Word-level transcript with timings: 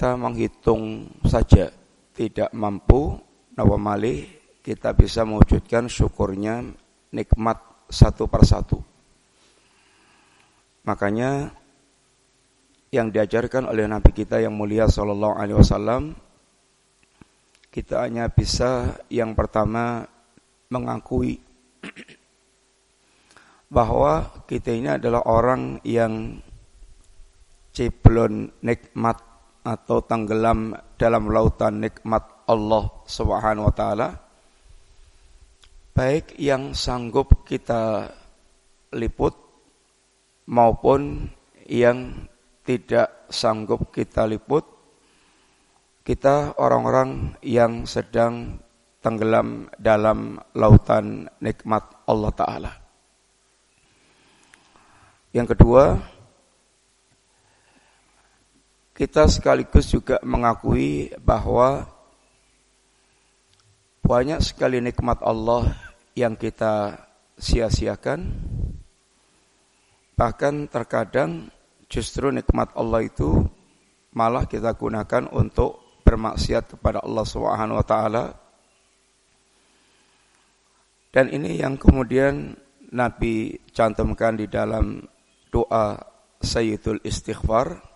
kita 0.00 0.16
menghitung 0.16 1.12
saja 1.28 1.68
tidak 2.16 2.48
mampu 2.56 3.20
nawamali 3.52 4.32
kita 4.64 4.96
bisa 4.96 5.28
mewujudkan 5.28 5.92
syukurnya 5.92 6.64
nikmat 7.12 7.60
satu 7.84 8.24
persatu. 8.24 8.80
Makanya 10.88 11.52
yang 12.88 13.12
diajarkan 13.12 13.68
oleh 13.68 13.84
Nabi 13.84 14.16
kita 14.16 14.40
yang 14.40 14.56
mulia 14.56 14.88
Sallallahu 14.88 15.36
Alaihi 15.36 15.60
Wasallam 15.60 16.16
kita 17.68 18.00
hanya 18.00 18.32
bisa 18.32 19.04
yang 19.12 19.36
pertama 19.36 20.08
mengakui 20.72 21.44
bahwa 23.76 24.32
kita 24.48 24.72
ini 24.72 24.96
adalah 24.96 25.28
orang 25.28 25.76
yang 25.84 26.40
ciblon 27.76 28.48
nikmat 28.64 29.28
atau 29.60 30.00
tenggelam 30.00 30.72
dalam 30.96 31.28
lautan 31.28 31.84
nikmat 31.84 32.24
Allah 32.48 32.88
Subhanahu 33.04 33.68
wa 33.68 33.74
taala 33.74 34.08
baik 35.92 36.38
yang 36.40 36.72
sanggup 36.72 37.44
kita 37.44 38.08
liput 38.96 39.36
maupun 40.48 41.28
yang 41.68 42.26
tidak 42.64 43.28
sanggup 43.28 43.92
kita 43.92 44.24
liput 44.26 44.64
kita 46.00 46.56
orang-orang 46.56 47.36
yang 47.44 47.84
sedang 47.84 48.58
tenggelam 49.00 49.68
dalam 49.80 50.36
lautan 50.52 51.28
nikmat 51.40 51.86
Allah 52.04 52.32
taala. 52.36 52.72
Yang 55.32 55.56
kedua 55.56 56.02
kita 59.00 59.24
sekaligus 59.32 59.88
juga 59.88 60.20
mengakui 60.20 61.08
bahwa 61.24 61.88
banyak 64.04 64.44
sekali 64.44 64.76
nikmat 64.84 65.24
Allah 65.24 65.72
yang 66.12 66.36
kita 66.36 67.00
sia-siakan. 67.40 68.28
Bahkan 70.20 70.68
terkadang 70.68 71.48
justru 71.88 72.28
nikmat 72.28 72.76
Allah 72.76 73.00
itu 73.00 73.48
malah 74.12 74.44
kita 74.44 74.76
gunakan 74.76 75.32
untuk 75.32 76.04
bermaksiat 76.04 76.76
kepada 76.76 77.00
Allah 77.00 77.24
Subhanahu 77.24 77.80
wa 77.80 77.86
taala. 77.88 78.36
Dan 81.08 81.32
ini 81.32 81.56
yang 81.56 81.80
kemudian 81.80 82.52
Nabi 82.92 83.64
cantumkan 83.72 84.36
di 84.36 84.44
dalam 84.44 85.00
doa 85.48 85.96
Sayyidul 86.44 87.00
Istighfar 87.00 87.89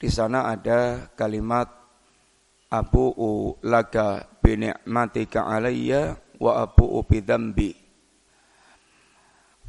di 0.00 0.08
sana 0.08 0.48
ada 0.48 1.12
kalimat 1.12 1.68
abu'u 2.72 3.60
laka 3.60 4.24
bi 4.40 4.56
ni'matika 4.56 5.44
alayya 5.44 6.16
wa 6.40 6.64
abu'u 6.64 7.04
bi 7.04 7.20
dzambi. 7.20 7.70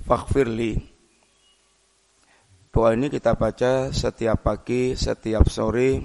Faghfirli. 0.07 0.73
Doa 2.71 2.95
ini 2.95 3.11
kita 3.11 3.35
baca 3.35 3.91
setiap 3.91 4.47
pagi, 4.47 4.95
setiap 4.95 5.51
sore. 5.51 5.99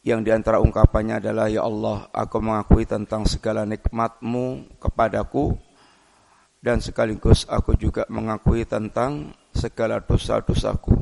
Yang 0.00 0.20
di 0.24 0.30
antara 0.32 0.64
ungkapannya 0.64 1.20
adalah, 1.20 1.52
Ya 1.52 1.60
Allah, 1.60 2.08
aku 2.08 2.40
mengakui 2.40 2.88
tentang 2.88 3.28
segala 3.28 3.68
nikmatmu 3.68 4.80
kepadaku. 4.80 5.60
Dan 6.56 6.80
sekaligus 6.80 7.44
aku 7.44 7.76
juga 7.76 8.08
mengakui 8.08 8.64
tentang 8.64 9.36
segala 9.52 10.00
dosa-dosaku. 10.00 10.99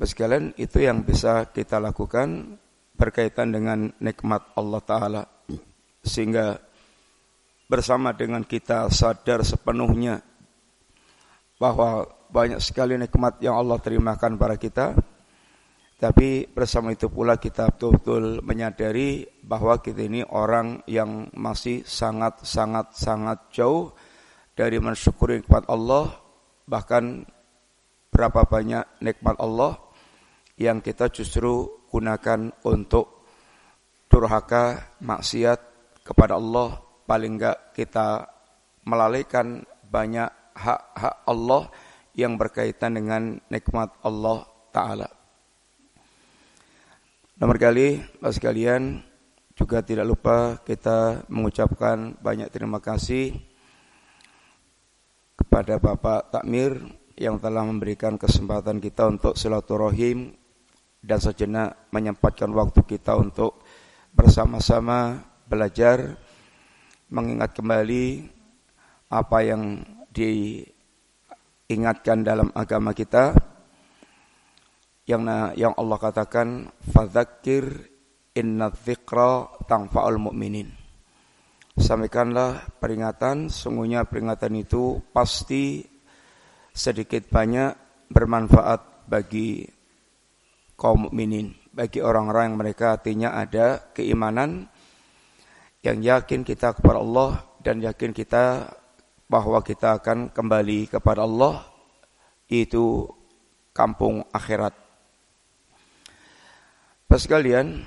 Sekalian 0.00 0.56
itu 0.56 0.80
yang 0.80 1.04
bisa 1.04 1.52
kita 1.52 1.76
lakukan 1.76 2.56
berkaitan 2.96 3.52
dengan 3.52 3.92
nikmat 4.00 4.56
Allah 4.56 4.80
Ta'ala. 4.80 5.22
Sehingga 6.00 6.56
bersama 7.68 8.16
dengan 8.16 8.40
kita 8.40 8.88
sadar 8.88 9.44
sepenuhnya 9.44 10.24
bahwa 11.60 12.08
banyak 12.32 12.64
sekali 12.64 12.96
nikmat 12.96 13.44
yang 13.44 13.60
Allah 13.60 13.76
terimakan 13.76 14.40
pada 14.40 14.56
kita. 14.56 14.96
Tapi 16.00 16.48
bersama 16.48 16.96
itu 16.96 17.12
pula 17.12 17.36
kita 17.36 17.68
betul-betul 17.68 18.40
menyadari 18.40 19.28
bahwa 19.44 19.76
kita 19.84 20.00
ini 20.00 20.24
orang 20.24 20.80
yang 20.88 21.28
masih 21.36 21.84
sangat-sangat-sangat 21.84 23.52
jauh 23.52 23.92
dari 24.56 24.80
mensyukuri 24.80 25.44
nikmat 25.44 25.68
Allah. 25.68 26.08
Bahkan 26.64 27.04
berapa 28.08 28.48
banyak 28.48 29.04
nikmat 29.04 29.36
Allah 29.44 29.89
yang 30.60 30.84
kita 30.84 31.08
justru 31.08 31.80
gunakan 31.88 32.52
untuk 32.68 33.24
durhaka 34.12 34.92
maksiat 35.00 35.58
kepada 36.04 36.36
Allah 36.36 36.76
paling 37.08 37.40
enggak 37.40 37.72
kita 37.72 38.28
melalaikan 38.84 39.64
banyak 39.88 40.28
hak-hak 40.52 41.16
Allah 41.24 41.72
yang 42.12 42.36
berkaitan 42.36 43.00
dengan 43.00 43.40
nikmat 43.48 43.96
Allah 44.04 44.44
taala. 44.68 45.08
Nomor 47.40 47.56
kali, 47.56 47.96
Mas 48.20 48.36
sekalian, 48.36 49.00
juga 49.56 49.80
tidak 49.80 50.04
lupa 50.12 50.60
kita 50.60 51.24
mengucapkan 51.32 52.20
banyak 52.20 52.52
terima 52.52 52.84
kasih 52.84 53.32
kepada 55.40 55.80
Bapak 55.80 56.36
Takmir 56.36 56.76
yang 57.16 57.40
telah 57.40 57.64
memberikan 57.64 58.20
kesempatan 58.20 58.76
kita 58.76 59.08
untuk 59.08 59.40
silaturahim 59.40 60.39
dan 61.00 61.18
sejenak 61.18 61.88
menyempatkan 61.92 62.52
waktu 62.52 62.84
kita 62.84 63.16
untuk 63.16 63.64
bersama-sama 64.12 65.24
belajar 65.48 66.16
mengingat 67.10 67.56
kembali 67.56 68.28
apa 69.10 69.42
yang 69.42 69.82
diingatkan 70.12 72.22
dalam 72.22 72.52
agama 72.54 72.94
kita. 72.94 73.34
Yang 75.08 75.22
yang 75.58 75.74
Allah 75.74 75.98
katakan 75.98 76.70
fadzakir 76.86 77.90
inna 78.38 78.70
dzikra 78.70 79.66
tanfa'ul 79.66 80.22
mu'minin. 80.22 80.70
Sampaikanlah 81.74 82.78
peringatan 82.78 83.50
sungguhnya 83.50 84.06
peringatan 84.06 84.54
itu 84.54 85.02
pasti 85.10 85.82
sedikit 86.70 87.26
banyak 87.26 87.74
bermanfaat 88.06 89.10
bagi 89.10 89.79
kaum 90.80 91.12
mukminin, 91.12 91.52
bagi 91.76 92.00
orang-orang 92.00 92.48
yang 92.48 92.58
mereka 92.58 92.96
artinya 92.96 93.36
ada 93.36 93.92
keimanan 93.92 94.72
yang 95.84 96.00
yakin 96.00 96.40
kita 96.40 96.72
kepada 96.72 97.04
Allah 97.04 97.44
dan 97.60 97.84
yakin 97.84 98.16
kita 98.16 98.72
bahwa 99.28 99.60
kita 99.60 100.00
akan 100.00 100.32
kembali 100.32 100.88
kepada 100.88 101.28
Allah 101.28 101.68
itu 102.48 103.04
kampung 103.76 104.24
akhirat. 104.32 104.72
Pas 107.06 107.22
kalian, 107.28 107.84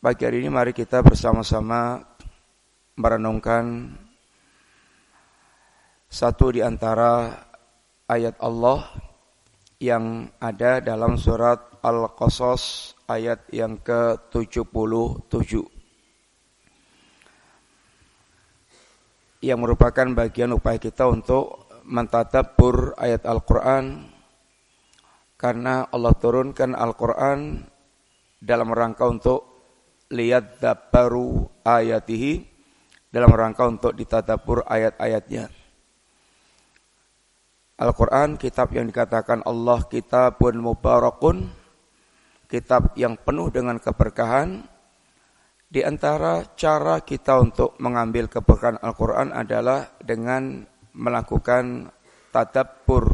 pagi 0.00 0.24
hari 0.24 0.40
ini 0.40 0.48
mari 0.48 0.72
kita 0.72 1.04
bersama-sama 1.04 2.02
merenungkan 2.98 3.94
satu 6.10 6.54
di 6.54 6.62
antara 6.62 7.34
ayat 8.06 8.38
Allah 8.38 8.86
yang 9.82 10.30
ada 10.38 10.78
dalam 10.78 11.18
surat 11.18 11.80
Al-Qasas 11.84 12.94
ayat 13.10 13.44
yang 13.52 13.76
ke-77 13.82 15.52
yang 19.44 19.60
merupakan 19.60 20.08
bagian 20.16 20.56
upaya 20.56 20.80
kita 20.80 21.04
untuk 21.04 21.68
mentadabur 21.84 22.96
ayat 22.96 23.28
Al-Qur'an 23.28 24.08
karena 25.36 25.84
Allah 25.92 26.14
turunkan 26.16 26.72
Al-Qur'an 26.72 27.60
dalam 28.40 28.72
rangka 28.72 29.04
untuk 29.04 29.40
lihat 30.08 30.64
baru 30.88 31.44
ayatihi 31.60 32.54
dalam 33.14 33.30
rangka 33.30 33.62
untuk 33.70 33.92
ditadabur 33.94 34.66
ayat-ayatnya. 34.66 35.63
Al-Quran 37.74 38.38
kitab 38.38 38.70
yang 38.70 38.86
dikatakan 38.86 39.42
Allah 39.42 39.82
kitabun 39.90 40.62
mubarakun 40.62 41.50
kitab 42.46 42.94
yang 42.94 43.18
penuh 43.18 43.50
dengan 43.50 43.82
keberkahan. 43.82 44.62
Di 45.66 45.82
antara 45.82 46.54
cara 46.54 47.02
kita 47.02 47.34
untuk 47.42 47.74
mengambil 47.82 48.30
keberkahan 48.30 48.78
Al-Quran 48.78 49.34
adalah 49.34 49.90
dengan 49.98 50.62
melakukan 50.94 51.90
tadabbur 52.30 53.10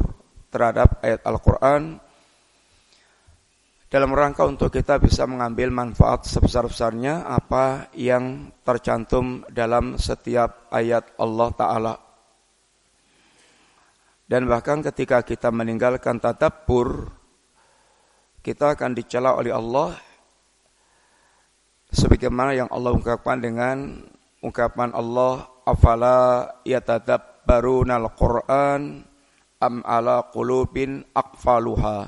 terhadap 0.53 1.01
ayat 1.01 1.25
Al-Quran 1.25 1.97
dalam 3.91 4.15
rangka 4.15 4.45
untuk 4.45 4.69
kita 4.71 5.01
bisa 5.01 5.25
mengambil 5.27 5.73
manfaat 5.75 6.29
sebesar-besarnya 6.29 7.27
apa 7.27 7.91
yang 7.97 8.53
tercantum 8.63 9.43
dalam 9.51 9.97
setiap 9.99 10.71
ayat 10.71 11.17
Allah 11.19 11.51
Ta'ala. 11.57 12.10
Dan 14.31 14.47
bahkan 14.47 14.79
ketika 14.79 15.27
kita 15.27 15.51
meninggalkan 15.51 16.23
tadabbur 16.23 17.11
kita 18.47 18.79
akan 18.79 18.95
dicela 18.95 19.35
oleh 19.35 19.51
Allah 19.51 19.99
sebagaimana 21.91 22.55
yang 22.55 22.71
Allah 22.71 22.95
ungkapkan 22.95 23.43
dengan 23.43 24.07
ungkapan 24.39 24.95
Allah 24.95 25.51
afala 25.67 26.47
yatadabbaruna 26.63 27.99
al-Qur'an 27.99 29.03
am 29.59 29.75
ala 29.83 30.31
qulubin 30.31 31.03
aqfaluha? 31.11 32.07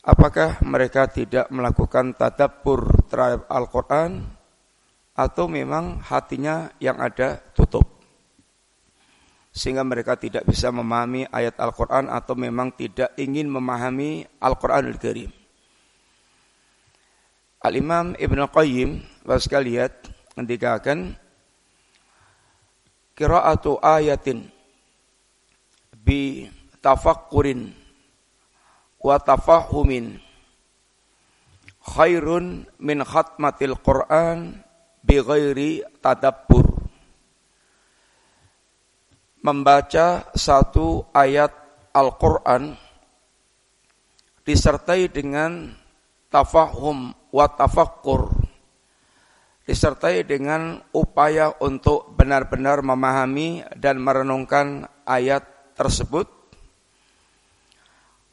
Apakah 0.00 0.64
mereka 0.64 1.12
tidak 1.12 1.52
melakukan 1.52 2.16
tadabbur 2.16 3.04
terhadap 3.04 3.44
Al-Qur'an 3.52 4.24
atau 5.12 5.44
memang 5.44 6.00
hatinya 6.00 6.72
yang 6.80 6.96
ada 6.96 7.49
sehingga 9.50 9.82
mereka 9.82 10.14
tidak 10.14 10.46
bisa 10.46 10.70
memahami 10.70 11.26
ayat 11.26 11.58
Al-Quran 11.58 12.06
atau 12.06 12.38
memang 12.38 12.70
tidak 12.74 13.14
ingin 13.18 13.50
memahami 13.50 14.22
Al-Quran 14.38 14.86
Al-Karim. 14.94 15.30
Al-Imam 17.60 18.16
Ibn 18.16 18.38
Qayyim, 18.48 18.90
bapak 19.26 19.44
sekalian, 19.44 19.92
mendikakan 20.32 21.12
kiraatu 23.12 23.76
ayatin 23.84 24.48
bi 25.92 26.48
tafakkurin 26.80 27.76
wa 29.04 29.20
tafahumin 29.20 30.16
khairun 31.84 32.64
min 32.80 32.98
khatmatil 33.04 33.76
Quran 33.84 34.64
bi 35.04 35.20
ghairi 35.20 35.84
tadabbur 36.00 36.79
membaca 39.40 40.28
satu 40.36 41.08
ayat 41.16 41.50
Al-Quran 41.96 42.76
disertai 44.44 45.08
dengan 45.08 45.72
tafahum 46.28 47.12
wa 47.32 47.46
tafakkur 47.48 48.40
disertai 49.70 50.26
dengan 50.26 50.82
upaya 50.90 51.54
untuk 51.62 52.10
benar-benar 52.18 52.82
memahami 52.82 53.62
dan 53.78 54.02
merenungkan 54.02 54.82
ayat 55.06 55.46
tersebut. 55.78 56.26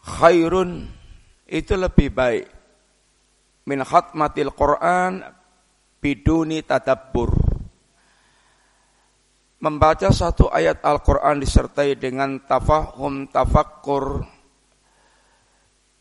Khairun 0.01 0.89
itu 1.45 1.77
lebih 1.77 2.09
baik. 2.09 2.49
Min 3.69 3.85
khatmatil 3.85 4.49
Quran 4.49 5.21
biduni 6.01 6.65
tadabbur 6.65 7.46
membaca 9.57 10.13
satu 10.13 10.53
ayat 10.53 10.85
Al-Quran 10.85 11.41
disertai 11.41 11.97
dengan 11.97 12.37
tafahum 12.45 13.25
tafakkur 13.25 14.21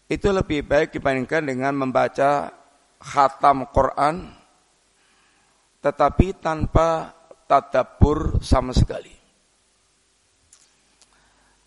itu 0.06 0.28
lebih 0.30 0.62
baik 0.62 0.94
dibandingkan 0.94 1.42
dengan 1.48 1.72
membaca 1.74 2.52
khatam 3.00 3.66
Quran 3.72 4.28
tetapi 5.80 6.36
tanpa 6.42 7.14
tadabur 7.46 8.42
sama 8.42 8.74
sekali. 8.74 9.14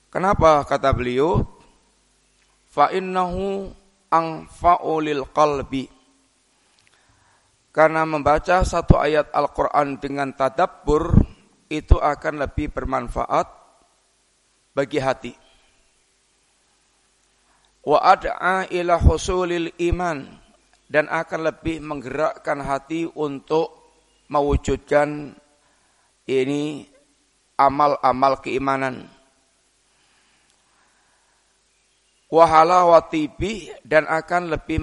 Kenapa 0.10 0.66
kata 0.66 0.92
beliau? 0.92 1.46
Fa 2.68 2.92
innahu 2.92 3.70
angfa'ulil 4.10 5.24
qalbi. 5.32 5.86
Karena 7.70 8.04
membaca 8.04 8.66
satu 8.66 8.98
ayat 8.98 9.30
Al-Quran 9.32 10.02
dengan 10.02 10.34
tadabbur 10.34 11.14
itu 11.70 12.02
akan 12.02 12.42
lebih 12.44 12.74
bermanfaat 12.74 13.48
bagi 14.74 14.98
hati. 14.98 15.34
Wa 17.86 18.18
ad'a 18.18 18.68
ila 18.74 18.98
husulil 19.00 19.72
iman 19.94 20.26
dan 20.90 21.06
akan 21.08 21.54
lebih 21.54 21.80
menggerakkan 21.80 22.60
hati 22.66 23.06
untuk 23.06 23.72
mewujudkan 24.28 25.38
ini 26.26 26.86
amal-amal 27.56 28.42
keimanan. 28.42 29.06
Wahalawatibi 32.30 33.74
dan 33.82 34.06
akan 34.06 34.54
lebih 34.54 34.78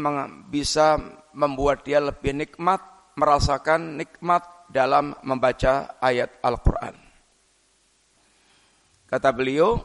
bisa 0.51 0.99
membuat 1.31 1.87
dia 1.87 2.03
lebih 2.03 2.35
nikmat, 2.35 2.83
merasakan 3.15 4.03
nikmat 4.03 4.56
dalam 4.71 5.15
membaca 5.23 5.99
ayat 6.03 6.43
Al-Quran. 6.43 6.95
Kata 9.07 9.31
beliau, 9.31 9.79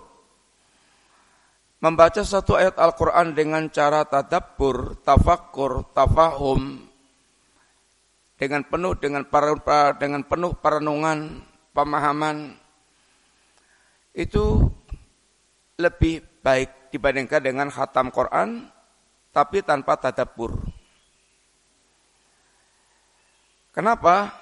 membaca 1.77 2.21
satu 2.25 2.57
ayat 2.57 2.77
Al-Quran 2.77 3.37
dengan 3.37 3.69
cara 3.69 4.01
tadabbur, 4.05 4.97
tafakkur, 5.05 5.93
tafahum, 5.93 6.89
dengan 8.41 8.65
penuh 8.65 8.97
dengan 8.97 9.21
dengan 10.01 10.25
penuh 10.25 10.57
perenungan, 10.57 11.45
pemahaman, 11.77 12.57
itu 14.17 14.65
lebih 15.77 16.25
baik 16.41 16.89
dibandingkan 16.89 17.41
dengan 17.45 17.67
khatam 17.69 18.09
Quran, 18.09 18.65
tapi 19.29 19.61
tanpa 19.61 20.01
tadabbur. 20.01 20.57
Kenapa? 23.71 24.40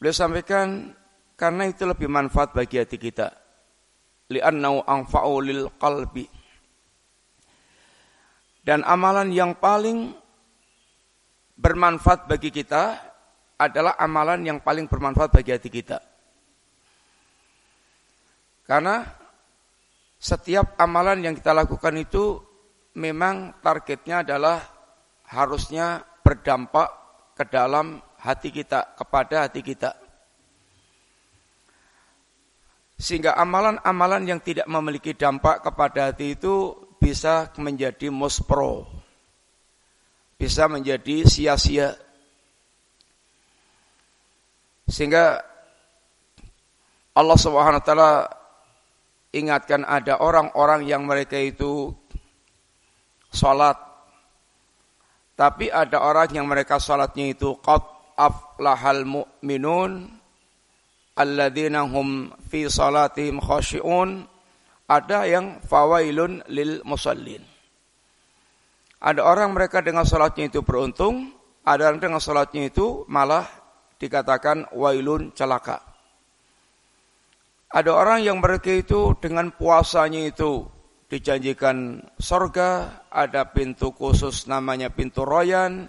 Beliau 0.00 0.16
sampaikan 0.16 0.96
karena 1.36 1.68
itu 1.68 1.84
lebih 1.84 2.08
manfaat 2.08 2.56
bagi 2.56 2.80
hati 2.80 2.96
kita. 2.96 3.36
Li'annau 4.32 4.80
anfa'u 4.88 5.44
lil 5.44 5.68
qalbi. 5.76 6.24
Dan 8.64 8.80
amalan 8.88 9.28
yang 9.28 9.60
paling 9.60 10.16
bermanfaat 11.60 12.24
bagi 12.24 12.48
kita 12.48 12.96
adalah 13.60 14.00
amalan 14.00 14.40
yang 14.40 14.58
paling 14.64 14.88
bermanfaat 14.88 15.36
bagi 15.36 15.52
hati 15.52 15.68
kita. 15.68 16.00
Karena 18.64 19.04
setiap 20.16 20.80
amalan 20.80 21.28
yang 21.28 21.36
kita 21.36 21.52
lakukan 21.52 21.92
itu 22.00 22.40
memang 22.96 23.60
targetnya 23.60 24.24
adalah 24.24 24.64
harusnya 25.28 26.00
berdampak 26.24 26.88
ke 27.36 27.44
dalam 27.52 28.00
hati 28.20 28.52
kita 28.52 28.96
kepada 28.96 29.48
hati 29.48 29.60
kita. 29.64 29.96
Sehingga 33.00 33.32
amalan-amalan 33.32 34.28
yang 34.28 34.40
tidak 34.44 34.68
memiliki 34.68 35.16
dampak 35.16 35.64
kepada 35.64 36.12
hati 36.12 36.36
itu 36.36 36.76
bisa 37.00 37.48
menjadi 37.56 38.12
muspro. 38.12 38.84
Bisa 40.36 40.68
menjadi 40.68 41.24
sia-sia. 41.24 41.96
Sehingga 44.84 45.40
Allah 47.16 47.36
taala 47.80 48.12
ingatkan 49.32 49.86
ada 49.86 50.20
orang-orang 50.20 50.84
yang 50.84 51.06
mereka 51.06 51.38
itu 51.38 51.94
salat 53.30 53.78
tapi 55.38 55.72
ada 55.72 56.04
orang 56.04 56.28
yang 56.34 56.44
mereka 56.44 56.76
salatnya 56.76 57.32
itu 57.32 57.56
qat 57.62 57.99
aflahal 58.16 59.06
mu'minun 59.06 60.08
alladzina 61.14 61.86
hum 61.86 62.32
fi 62.48 62.66
salatihim 62.70 63.38
khashi'un. 63.42 64.26
Ada 64.90 65.22
yang 65.30 65.62
fawailun 65.62 66.42
lil 66.50 66.82
musallin. 66.82 67.46
Ada 68.98 69.22
orang 69.22 69.54
mereka 69.54 69.78
dengan 69.86 70.02
salatnya 70.02 70.50
itu 70.50 70.66
beruntung 70.66 71.30
ada 71.60 71.92
orang 71.92 72.00
dengan 72.00 72.20
salatnya 72.22 72.72
itu 72.72 73.04
malah 73.06 73.44
dikatakan 74.00 74.72
wailun 74.72 75.36
celaka. 75.36 75.84
Ada 77.70 77.92
orang 77.92 78.26
yang 78.26 78.40
mereka 78.40 78.72
itu 78.72 79.14
dengan 79.20 79.52
puasanya 79.54 80.26
itu 80.26 80.66
dijanjikan 81.06 82.02
sorga, 82.18 83.04
ada 83.12 83.46
pintu 83.52 83.94
khusus 83.94 84.50
namanya 84.50 84.90
pintu 84.90 85.22
royan, 85.22 85.86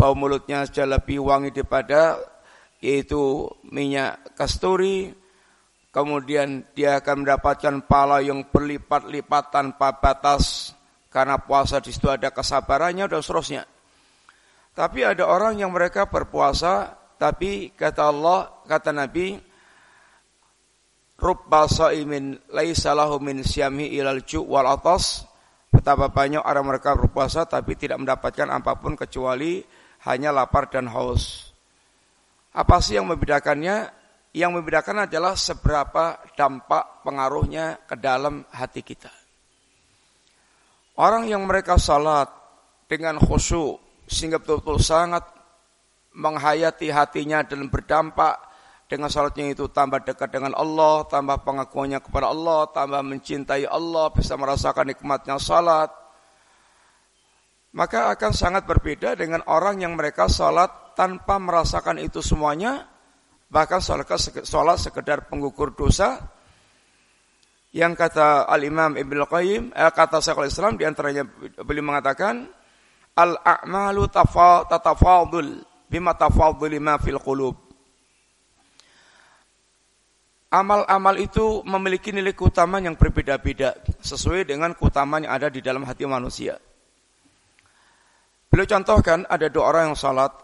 bau 0.00 0.16
mulutnya 0.16 0.64
saja 0.64 0.88
lebih 0.88 1.20
wangi 1.20 1.52
daripada 1.52 2.16
yaitu 2.80 3.44
minyak 3.68 4.32
kasturi. 4.32 5.12
Kemudian 5.92 6.64
dia 6.72 7.02
akan 7.02 7.26
mendapatkan 7.26 7.84
pala 7.84 8.24
yang 8.24 8.48
berlipat-lipat 8.48 9.44
tanpa 9.52 10.00
batas 10.00 10.72
karena 11.12 11.36
puasa 11.36 11.82
di 11.82 11.90
situ 11.92 12.08
ada 12.08 12.32
kesabarannya 12.32 13.10
dan 13.10 13.20
seterusnya. 13.20 13.66
Tapi 14.72 15.02
ada 15.02 15.26
orang 15.26 15.58
yang 15.58 15.74
mereka 15.74 16.06
berpuasa 16.06 16.94
tapi 17.20 17.74
kata 17.74 18.06
Allah, 18.06 18.64
kata 18.64 18.94
Nabi, 18.94 19.34
rubba 21.20 21.68
saimin 21.68 22.38
laisa 22.54 22.96
lahu 22.96 23.20
min 23.20 23.44
syami 23.44 23.92
ilal 23.92 24.24
wal 24.46 24.70
atas. 24.70 25.28
Betapa 25.74 26.08
banyak 26.08 26.40
orang 26.40 26.64
mereka 26.70 26.94
berpuasa 26.94 27.44
tapi 27.50 27.74
tidak 27.74 27.98
mendapatkan 27.98 28.46
apa 28.46 28.78
pun 28.78 28.94
kecuali 28.94 29.60
hanya 30.08 30.32
lapar 30.32 30.68
dan 30.72 30.88
haus. 30.88 31.52
Apa 32.50 32.80
sih 32.82 32.96
yang 32.98 33.08
membedakannya? 33.08 33.92
Yang 34.30 34.62
membedakan 34.62 35.10
adalah 35.10 35.34
seberapa 35.34 36.22
dampak 36.38 37.02
pengaruhnya 37.02 37.82
ke 37.82 37.98
dalam 37.98 38.46
hati 38.54 38.86
kita. 38.86 39.10
Orang 40.94 41.26
yang 41.26 41.42
mereka 41.42 41.80
salat 41.80 42.30
dengan 42.86 43.18
khusyuk 43.18 44.06
sehingga 44.06 44.38
betul-betul 44.38 44.78
sangat 44.78 45.26
menghayati 46.14 46.90
hatinya 46.90 47.42
dan 47.42 47.66
berdampak 47.70 48.38
dengan 48.90 49.06
salatnya 49.06 49.54
itu 49.54 49.70
tambah 49.70 50.02
dekat 50.02 50.34
dengan 50.34 50.50
Allah, 50.58 51.06
tambah 51.06 51.46
pengakuannya 51.46 52.02
kepada 52.02 52.34
Allah, 52.34 52.66
tambah 52.74 52.98
mencintai 53.06 53.62
Allah, 53.70 54.10
bisa 54.10 54.34
merasakan 54.34 54.90
nikmatnya 54.90 55.38
salat. 55.38 55.94
Maka 57.70 58.10
akan 58.10 58.32
sangat 58.34 58.66
berbeda 58.66 59.14
dengan 59.14 59.46
orang 59.46 59.82
yang 59.82 59.94
mereka 59.94 60.26
salat 60.26 60.94
tanpa 60.98 61.38
merasakan 61.38 62.02
itu 62.02 62.18
semuanya, 62.18 62.90
bahkan 63.46 63.78
salat 63.78 64.78
sekedar 64.82 65.30
pengukur 65.30 65.70
dosa, 65.78 66.18
yang 67.70 67.94
kata 67.94 68.50
Al-Imam 68.50 68.98
Ibn 68.98 69.18
Qayyim, 69.30 69.70
eh, 69.70 69.92
kata 69.94 70.18
Syekhul 70.18 70.50
Islam 70.50 70.74
di 70.74 70.82
antaranya 70.82 71.22
beliau 71.62 71.86
mengatakan, 71.86 72.50
Al-a'malu 73.14 74.10
tatafadul 74.66 75.62
bima 75.86 76.14
tafadul 76.18 76.74
ma 76.82 76.98
fil 76.98 77.18
qulub. 77.22 77.54
Amal-amal 80.50 81.14
itu 81.22 81.62
memiliki 81.62 82.10
nilai 82.10 82.34
keutamaan 82.34 82.82
yang 82.82 82.98
berbeda-beda 82.98 83.78
sesuai 84.02 84.50
dengan 84.50 84.74
keutamaan 84.74 85.22
yang 85.22 85.38
ada 85.38 85.46
di 85.46 85.62
dalam 85.62 85.86
hati 85.86 86.02
manusia. 86.10 86.58
Beliau 88.50 88.66
contohkan 88.66 89.22
ada 89.30 89.46
dua 89.46 89.70
orang 89.70 89.94
yang 89.94 89.98
salat 89.98 90.34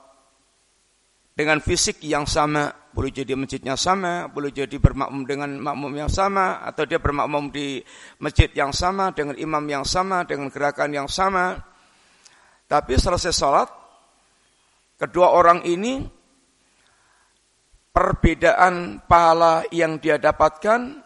dengan 1.36 1.58
fisik 1.60 2.00
yang 2.06 2.24
sama, 2.24 2.70
boleh 2.94 3.12
jadi 3.12 3.36
masjidnya 3.36 3.76
sama, 3.76 4.30
boleh 4.30 4.54
jadi 4.54 4.78
bermakmum 4.80 5.28
dengan 5.28 5.52
makmum 5.58 5.92
yang 5.92 6.08
sama, 6.08 6.64
atau 6.64 6.88
dia 6.88 6.96
bermakmum 6.96 7.52
di 7.52 7.84
masjid 8.22 8.48
yang 8.56 8.72
sama, 8.72 9.12
dengan 9.12 9.36
imam 9.36 9.60
yang 9.68 9.84
sama, 9.84 10.24
dengan 10.24 10.48
gerakan 10.48 10.96
yang 10.96 11.10
sama. 11.10 11.60
Tapi 12.64 12.96
selesai 12.96 13.36
sholat, 13.36 13.68
kedua 14.96 15.34
orang 15.34 15.60
ini, 15.68 16.08
perbedaan 17.92 19.04
pahala 19.04 19.68
yang 19.74 20.00
dia 20.00 20.16
dapatkan, 20.16 21.04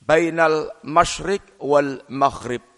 bainal 0.00 0.72
masyrik 0.88 1.42
wal 1.60 2.00
maghrib. 2.08 2.75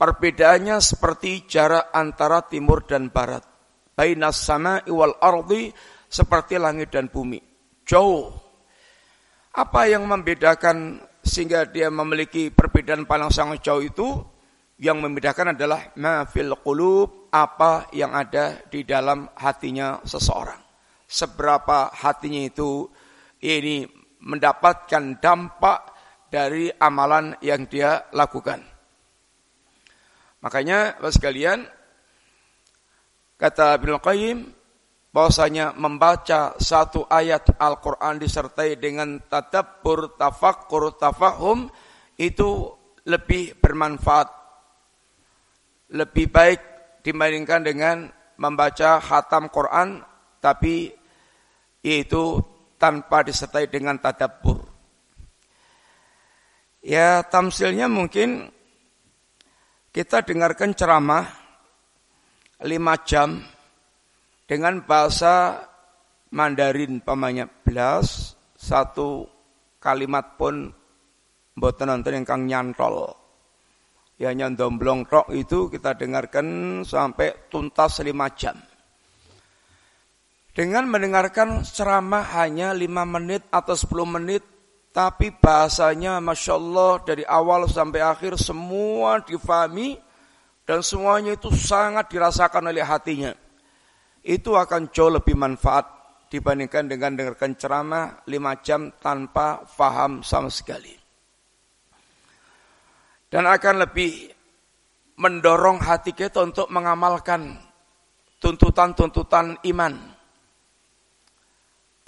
Perbedaannya 0.00 0.80
seperti 0.80 1.44
jarak 1.44 1.92
antara 1.92 2.40
timur 2.48 2.88
dan 2.88 3.12
barat. 3.12 3.44
Bainas 3.92 4.40
sama 4.40 4.80
wal 4.88 5.12
ardi 5.20 5.68
seperti 6.08 6.56
langit 6.56 6.88
dan 6.88 7.12
bumi. 7.12 7.36
Jauh. 7.84 8.32
Apa 9.52 9.92
yang 9.92 10.08
membedakan 10.08 11.04
sehingga 11.20 11.68
dia 11.68 11.92
memiliki 11.92 12.48
perbedaan 12.48 13.04
paling 13.04 13.28
sangat 13.28 13.60
jauh 13.60 13.84
itu? 13.84 14.08
Yang 14.80 15.04
membedakan 15.04 15.52
adalah 15.52 15.92
mafil 16.00 16.56
apa 17.28 17.92
yang 17.92 18.16
ada 18.16 18.56
di 18.72 18.88
dalam 18.88 19.28
hatinya 19.36 20.00
seseorang. 20.08 20.64
Seberapa 21.04 21.92
hatinya 21.92 22.40
itu 22.40 22.88
ini 23.44 23.84
mendapatkan 24.24 25.20
dampak 25.20 25.78
dari 26.32 26.72
amalan 26.72 27.36
yang 27.44 27.68
dia 27.68 28.08
lakukan. 28.16 28.69
Makanya, 30.40 30.96
Bapak 30.96 31.12
sekalian, 31.12 31.68
kata 33.36 33.76
Ibnu 33.76 34.00
Qayyim, 34.00 34.38
bahwasanya 35.10 35.74
membaca 35.74 36.54
satu 36.56 37.04
ayat 37.10 37.58
Al-Quran 37.58 38.22
disertai 38.22 38.78
dengan 38.78 39.18
tadabbur, 39.26 40.14
tafakkur, 40.14 40.94
tafahum 40.96 41.66
itu 42.16 42.70
lebih 43.04 43.58
bermanfaat, 43.58 44.28
lebih 45.92 46.30
baik 46.30 46.60
dibandingkan 47.02 47.60
dengan 47.66 47.96
membaca 48.38 49.02
khatam 49.02 49.50
Quran 49.50 50.00
tapi 50.40 50.94
yaitu 51.82 52.40
tanpa 52.80 53.26
disertai 53.26 53.68
dengan 53.68 53.98
tadabbur. 53.98 54.62
Ya 56.80 57.20
tamsilnya 57.26 57.92
mungkin 57.92 58.48
kita 59.90 60.22
dengarkan 60.22 60.70
ceramah 60.70 61.26
lima 62.62 62.94
jam 63.02 63.42
dengan 64.46 64.86
bahasa 64.86 65.66
Mandarin 66.30 67.02
pamanya 67.02 67.50
belas 67.50 68.38
satu 68.54 69.26
kalimat 69.82 70.38
pun 70.38 70.70
mboten 71.58 71.90
nonton 71.90 72.22
kang 72.22 72.46
nyantol. 72.46 73.18
Ya 74.14 74.30
nyondomblong 74.30 75.10
tok 75.10 75.32
itu 75.34 75.66
kita 75.72 75.98
dengarkan 75.98 76.80
sampai 76.86 77.50
tuntas 77.50 77.98
lima 78.04 78.30
jam. 78.36 78.54
Dengan 80.54 80.86
mendengarkan 80.86 81.66
ceramah 81.66 82.30
hanya 82.38 82.76
lima 82.76 83.02
menit 83.08 83.48
atau 83.48 83.72
sepuluh 83.74 84.04
menit, 84.04 84.44
tapi 84.90 85.30
bahasanya 85.30 86.18
Masya 86.18 86.52
Allah 86.58 86.92
dari 87.06 87.24
awal 87.26 87.70
sampai 87.70 88.02
akhir 88.02 88.38
semua 88.38 89.22
difahami 89.22 89.98
dan 90.66 90.82
semuanya 90.82 91.38
itu 91.38 91.50
sangat 91.54 92.10
dirasakan 92.10 92.70
oleh 92.70 92.82
hatinya 92.82 93.32
itu 94.24 94.52
akan 94.52 94.92
jauh 94.92 95.08
lebih 95.08 95.32
manfaat 95.36 96.00
dibandingkan 96.30 96.86
dengan 96.86 97.16
dengarkan 97.18 97.56
ceramah 97.56 98.22
lima 98.30 98.60
jam 98.62 98.92
tanpa 99.02 99.66
faham 99.66 100.22
sama 100.22 100.52
sekali. 100.52 100.94
Dan 103.30 103.46
akan 103.46 103.86
lebih 103.86 104.30
mendorong 105.18 105.78
hati 105.82 106.14
kita 106.14 106.42
untuk 106.42 106.70
mengamalkan 106.70 107.58
tuntutan-tuntutan 108.42 109.58
iman. 109.70 110.09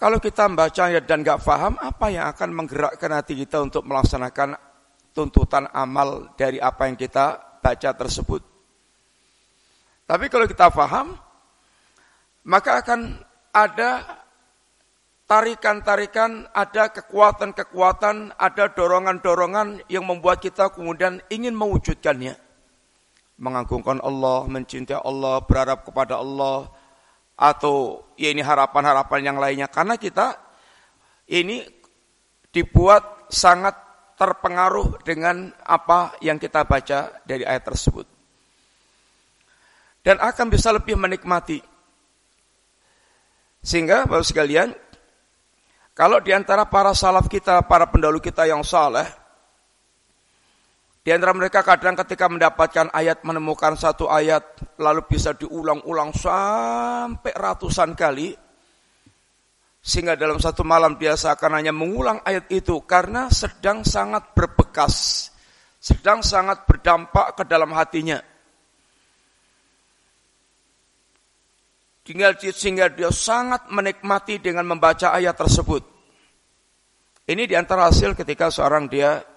Kalau 0.03 0.19
kita 0.19 0.51
membaca 0.51 0.91
ayat 0.91 1.07
dan 1.07 1.23
gak 1.23 1.39
faham, 1.47 1.79
apa 1.79 2.11
yang 2.11 2.27
akan 2.27 2.51
menggerakkan 2.51 3.15
hati 3.15 3.39
kita 3.39 3.63
untuk 3.63 3.87
melaksanakan 3.87 4.59
tuntutan 5.15 5.71
amal 5.71 6.35
dari 6.35 6.59
apa 6.59 6.91
yang 6.91 6.99
kita 6.99 7.39
baca 7.63 7.91
tersebut? 7.95 8.43
Tapi 10.03 10.27
kalau 10.27 10.51
kita 10.51 10.75
faham, 10.75 11.15
maka 12.43 12.83
akan 12.83 13.15
ada 13.55 14.19
tarikan-tarikan, 15.31 16.51
ada 16.51 16.91
kekuatan-kekuatan, 16.91 18.35
ada 18.35 18.65
dorongan-dorongan 18.75 19.87
yang 19.87 20.03
membuat 20.03 20.43
kita 20.43 20.75
kemudian 20.75 21.23
ingin 21.31 21.55
mewujudkannya. 21.55 22.35
Mengagungkan 23.39 24.03
Allah, 24.03 24.51
mencintai 24.51 24.99
Allah, 24.99 25.47
berharap 25.47 25.87
kepada 25.87 26.19
Allah, 26.19 26.82
atau 27.43 28.07
ya 28.15 28.31
ini 28.31 28.39
harapan-harapan 28.39 29.35
yang 29.35 29.39
lainnya. 29.43 29.67
Karena 29.67 29.99
kita 29.99 30.39
ini 31.35 31.67
dibuat 32.55 33.27
sangat 33.27 33.75
terpengaruh 34.15 35.03
dengan 35.03 35.51
apa 35.67 36.15
yang 36.23 36.39
kita 36.39 36.63
baca 36.63 37.19
dari 37.27 37.43
ayat 37.43 37.67
tersebut. 37.67 38.07
Dan 40.07 40.23
akan 40.23 40.47
bisa 40.51 40.71
lebih 40.71 40.95
menikmati 40.95 41.73
sehingga 43.63 44.11
Bapak 44.11 44.27
sekalian, 44.27 44.75
kalau 45.95 46.19
di 46.19 46.35
antara 46.35 46.67
para 46.67 46.91
salaf 46.99 47.31
kita, 47.31 47.63
para 47.71 47.87
pendahulu 47.87 48.19
kita 48.19 48.43
yang 48.43 48.67
saleh, 48.67 49.07
di 51.03 51.11
antara 51.11 51.35
mereka 51.35 51.67
kadang 51.67 51.99
ketika 51.99 52.31
mendapatkan 52.31 52.87
ayat, 52.95 53.27
menemukan 53.27 53.75
satu 53.75 54.07
ayat, 54.07 54.79
lalu 54.79 55.03
bisa 55.11 55.35
diulang-ulang 55.35 56.15
sampai 56.15 57.35
ratusan 57.35 57.99
kali, 57.99 58.31
sehingga 59.83 60.15
dalam 60.15 60.39
satu 60.39 60.63
malam 60.63 60.95
dia 60.95 61.19
seakan 61.19 61.59
hanya 61.59 61.75
mengulang 61.75 62.23
ayat 62.23 62.47
itu 62.55 62.87
karena 62.87 63.27
sedang 63.35 63.83
sangat 63.83 64.31
berbekas, 64.31 65.27
sedang 65.83 66.23
sangat 66.23 66.71
berdampak 66.71 67.35
ke 67.35 67.51
dalam 67.51 67.75
hatinya. 67.75 68.23
Tinggal 72.07 72.39
sehingga 72.39 72.87
dia 72.95 73.11
sangat 73.11 73.67
menikmati 73.75 74.39
dengan 74.39 74.71
membaca 74.71 75.11
ayat 75.11 75.35
tersebut. 75.35 75.83
Ini 77.27 77.43
di 77.47 77.55
antara 77.59 77.91
hasil 77.91 78.15
ketika 78.15 78.55
seorang 78.55 78.87
dia 78.87 79.32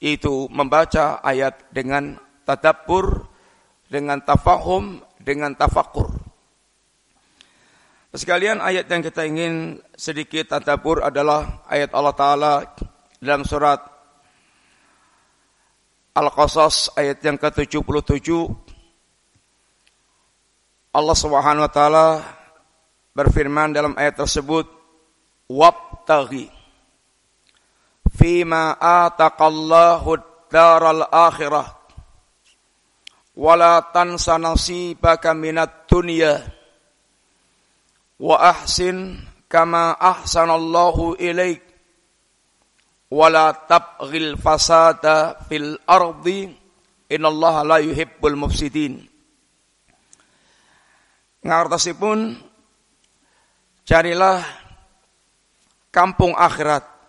itu 0.00 0.48
membaca 0.48 1.20
ayat 1.20 1.68
dengan 1.70 2.16
tadabbur, 2.48 3.28
dengan 3.86 4.24
tafahum, 4.24 5.04
dengan 5.20 5.52
tafakur. 5.52 6.08
Sekalian 8.10 8.58
ayat 8.58 8.90
yang 8.90 9.06
kita 9.06 9.22
ingin 9.22 9.78
sedikit 9.94 10.50
tadabbur 10.50 11.04
adalah 11.04 11.62
ayat 11.70 11.94
Allah 11.94 12.14
Ta'ala 12.16 12.54
dalam 13.22 13.46
surat 13.46 13.78
Al-Qasas 16.10 16.90
ayat 16.98 17.22
yang 17.22 17.38
ke-77 17.38 18.28
Allah 20.90 21.14
Subhanahu 21.14 21.70
wa 21.70 21.72
taala 21.72 22.06
berfirman 23.14 23.70
dalam 23.70 23.94
ayat 23.94 24.18
tersebut 24.18 24.66
wabtaghi 25.46 26.50
fima 28.20 28.76
ataqallahu 28.76 30.20
daral 30.52 31.08
akhirah 31.08 31.72
wala 33.40 33.80
tansa 33.88 34.36
nasibaka 34.36 35.32
minat 35.32 35.88
dunya 35.88 36.44
wa 38.20 38.36
ahsin 38.36 39.16
kama 39.48 39.96
ahsanallahu 39.96 41.16
ilaik 41.16 41.64
wala 43.08 43.56
tabghil 43.64 44.36
fasada 44.36 45.40
fil 45.48 45.80
ardi 45.88 46.52
innallaha 47.08 47.64
la 47.64 47.78
yuhibbul 47.80 48.36
mufsidin 48.36 49.00
ngartosipun 51.40 52.36
carilah 53.88 54.44
kampung 55.88 56.36
akhirat 56.36 56.99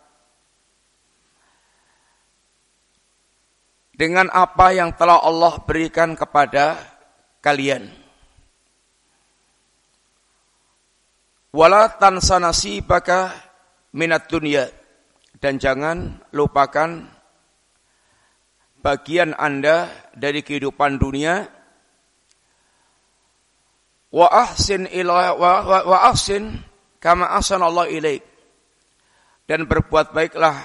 dengan 4.02 4.34
apa 4.34 4.74
yang 4.74 4.98
telah 4.98 5.22
Allah 5.22 5.62
berikan 5.62 6.18
kepada 6.18 6.74
kalian. 7.38 7.86
Wala 11.54 11.86
tansa 12.02 12.42
nasibaka 12.42 13.30
minat 13.94 14.26
dunia. 14.26 14.66
Dan 15.38 15.62
jangan 15.62 16.18
lupakan 16.34 17.14
bagian 18.82 19.38
Anda 19.38 19.86
dari 20.18 20.42
kehidupan 20.42 20.98
dunia. 20.98 21.46
Wa 24.10 24.28
ahsin 24.34 24.90
ila 24.90 25.38
wa, 25.38 25.52
wa, 25.62 25.78
wa 25.86 25.98
ahsin 26.10 26.58
kama 26.98 27.30
ahsan 27.38 27.62
Allah 27.62 27.86
ilaik. 27.86 28.26
Dan 29.46 29.70
berbuat 29.70 30.10
baiklah 30.10 30.58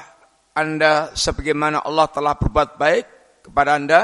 Anda 0.57 1.13
sebagaimana 1.13 1.85
Allah 1.85 2.09
telah 2.09 2.33
berbuat 2.33 2.81
baik 2.81 3.16
kepada 3.47 3.79
Anda. 3.79 4.01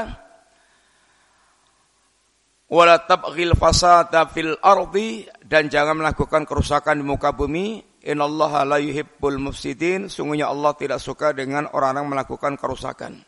Wala 2.73 3.03
tabghil 3.03 3.53
fasada 3.53 4.25
fil 4.31 4.57
ardi 4.63 5.27
dan 5.45 5.69
jangan 5.69 5.99
melakukan 5.99 6.47
kerusakan 6.47 7.03
di 7.03 7.05
muka 7.05 7.35
bumi. 7.35 7.83
Innallaha 8.03 8.65
la 8.65 8.81
yuhibbul 8.81 9.37
mufsidin. 9.37 10.09
Sungguhnya 10.09 10.49
Allah 10.49 10.73
tidak 10.73 10.97
suka 10.97 11.35
dengan 11.35 11.69
orang-orang 11.69 12.17
melakukan 12.17 12.57
kerusakan. 12.57 13.21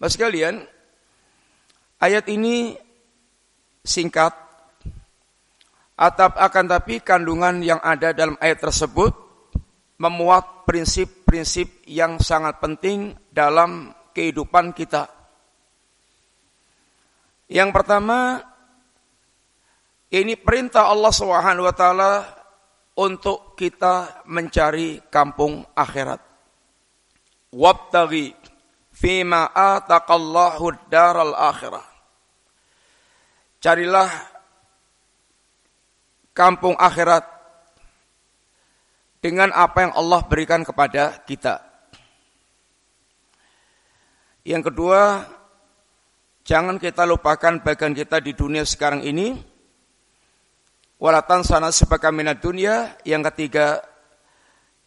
Mas 0.00 0.16
kalian 0.16 0.64
ayat 2.00 2.24
ini 2.30 2.78
singkat. 3.84 4.32
Atap 5.92 6.40
akan 6.40 6.66
tapi 6.66 7.04
kandungan 7.04 7.60
yang 7.60 7.78
ada 7.78 8.16
dalam 8.16 8.34
ayat 8.40 8.64
tersebut 8.64 9.12
memuat 10.02 10.66
prinsip-prinsip 10.66 11.86
yang 11.86 12.18
sangat 12.18 12.58
penting 12.58 13.14
dalam 13.30 13.94
kehidupan 14.12 14.76
kita. 14.76 15.08
Yang 17.52 17.70
pertama, 17.72 18.40
ini 20.12 20.36
perintah 20.36 20.92
Allah 20.92 21.12
Subhanahu 21.12 21.64
wa 21.68 21.74
taala 21.76 22.12
untuk 23.00 23.56
kita 23.56 24.24
mencari 24.28 25.00
kampung 25.08 25.64
akhirat. 25.72 26.20
Wabtaghi 27.52 28.36
fima 28.92 29.48
ataqallahu 29.52 30.88
daral 30.92 31.32
akhirah. 31.32 31.84
Carilah 33.60 34.10
kampung 36.36 36.76
akhirat 36.76 37.24
dengan 39.22 39.54
apa 39.54 39.88
yang 39.88 39.92
Allah 39.96 40.20
berikan 40.28 40.60
kepada 40.60 41.24
kita. 41.24 41.71
Yang 44.42 44.74
kedua, 44.74 45.22
jangan 46.42 46.82
kita 46.82 47.06
lupakan 47.06 47.62
bagian 47.62 47.94
kita 47.94 48.18
di 48.18 48.34
dunia 48.34 48.66
sekarang 48.66 49.06
ini. 49.06 49.38
Walatan 50.98 51.46
sana 51.46 51.70
sebagai 51.70 52.10
minat 52.10 52.42
dunia. 52.42 52.98
Yang 53.06 53.30
ketiga, 53.30 53.78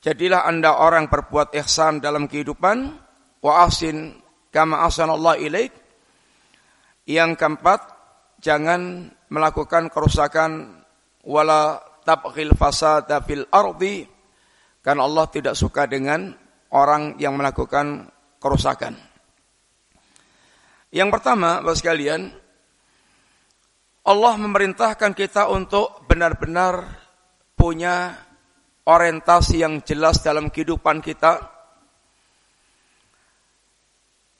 jadilah 0.04 0.44
anda 0.44 0.76
orang 0.76 1.08
berbuat 1.08 1.56
ihsan 1.64 2.04
dalam 2.04 2.28
kehidupan. 2.28 3.00
Wa 3.40 3.68
asin 3.68 4.20
kama 4.52 4.84
Allah 4.84 5.36
ilaik. 5.40 5.72
Yang 7.08 7.40
keempat, 7.40 7.80
jangan 8.44 9.08
melakukan 9.32 9.88
kerusakan 9.88 10.84
wala 11.24 11.80
tabghil 12.06 12.54
fasada 12.54 13.24
fil 13.26 13.50
ardi 13.50 14.06
karena 14.86 15.02
Allah 15.02 15.26
tidak 15.34 15.58
suka 15.58 15.90
dengan 15.90 16.30
orang 16.70 17.18
yang 17.18 17.34
melakukan 17.34 18.06
kerusakan. 18.38 19.15
Yang 20.96 21.20
pertama, 21.20 21.60
Bapak 21.60 21.76
sekalian, 21.76 22.32
Allah 24.08 24.34
memerintahkan 24.40 25.12
kita 25.12 25.52
untuk 25.52 26.08
benar-benar 26.08 26.88
punya 27.52 28.16
orientasi 28.88 29.60
yang 29.60 29.84
jelas 29.84 30.24
dalam 30.24 30.48
kehidupan 30.48 31.04
kita 31.04 31.52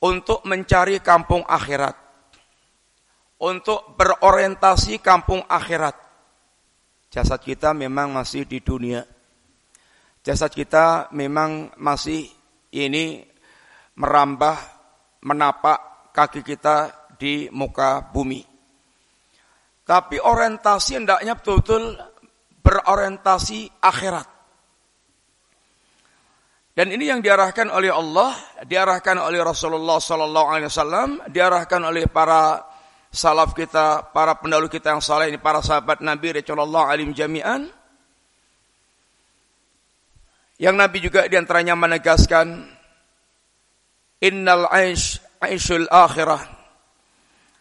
untuk 0.00 0.48
mencari 0.48 0.96
kampung 1.04 1.44
akhirat. 1.44 1.92
Untuk 3.36 3.92
berorientasi 4.00 5.04
kampung 5.04 5.44
akhirat. 5.44 5.92
Jasad 7.12 7.44
kita 7.44 7.76
memang 7.76 8.16
masih 8.16 8.48
di 8.48 8.64
dunia. 8.64 9.04
Jasad 10.24 10.56
kita 10.56 11.12
memang 11.12 11.76
masih 11.76 12.24
ini 12.72 13.28
merambah, 14.00 14.56
menapak 15.20 15.95
kaki 16.16 16.40
kita 16.40 17.12
di 17.20 17.52
muka 17.52 18.00
bumi. 18.08 18.40
Tapi 19.84 20.16
orientasi 20.16 20.96
hendaknya 20.96 21.36
betul-betul 21.36 22.00
berorientasi 22.64 23.84
akhirat. 23.84 24.28
Dan 26.76 26.92
ini 26.92 27.08
yang 27.08 27.24
diarahkan 27.24 27.72
oleh 27.72 27.88
Allah, 27.88 28.36
diarahkan 28.64 29.16
oleh 29.16 29.40
Rasulullah 29.40 29.96
sallallahu 29.96 30.48
alaihi 30.52 30.68
wasallam, 30.68 31.08
diarahkan 31.28 31.80
oleh 31.84 32.04
para 32.04 32.60
salaf 33.08 33.56
kita, 33.56 34.12
para 34.12 34.36
pendahulu 34.36 34.68
kita 34.68 34.92
yang 34.92 35.00
saleh 35.00 35.32
ini 35.32 35.40
para 35.40 35.64
sahabat 35.64 36.04
Nabi 36.04 36.36
radhiyallahu 36.36 36.84
alim 36.84 37.16
jami'an. 37.16 37.72
Yang 40.60 40.76
Nabi 40.76 40.98
juga 41.00 41.24
di 41.28 41.36
antaranya 41.36 41.72
menegaskan 41.76 42.68
innal 44.20 44.68
aish 44.68 45.20
aisyul 45.40 45.88
akhirah. 45.90 46.42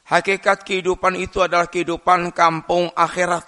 Hakikat 0.06 0.62
kehidupan 0.62 1.18
itu 1.18 1.42
adalah 1.42 1.66
kehidupan 1.66 2.30
kampung 2.30 2.94
akhirat. 2.94 3.42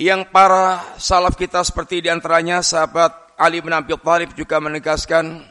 Yang 0.00 0.32
para 0.32 0.96
salaf 0.96 1.36
kita 1.36 1.60
seperti 1.60 2.00
di 2.00 2.08
antaranya 2.08 2.64
sahabat 2.64 3.36
Ali 3.36 3.60
bin 3.60 3.76
Abi 3.76 3.92
Thalib 4.00 4.32
juga 4.32 4.56
menegaskan 4.64 5.44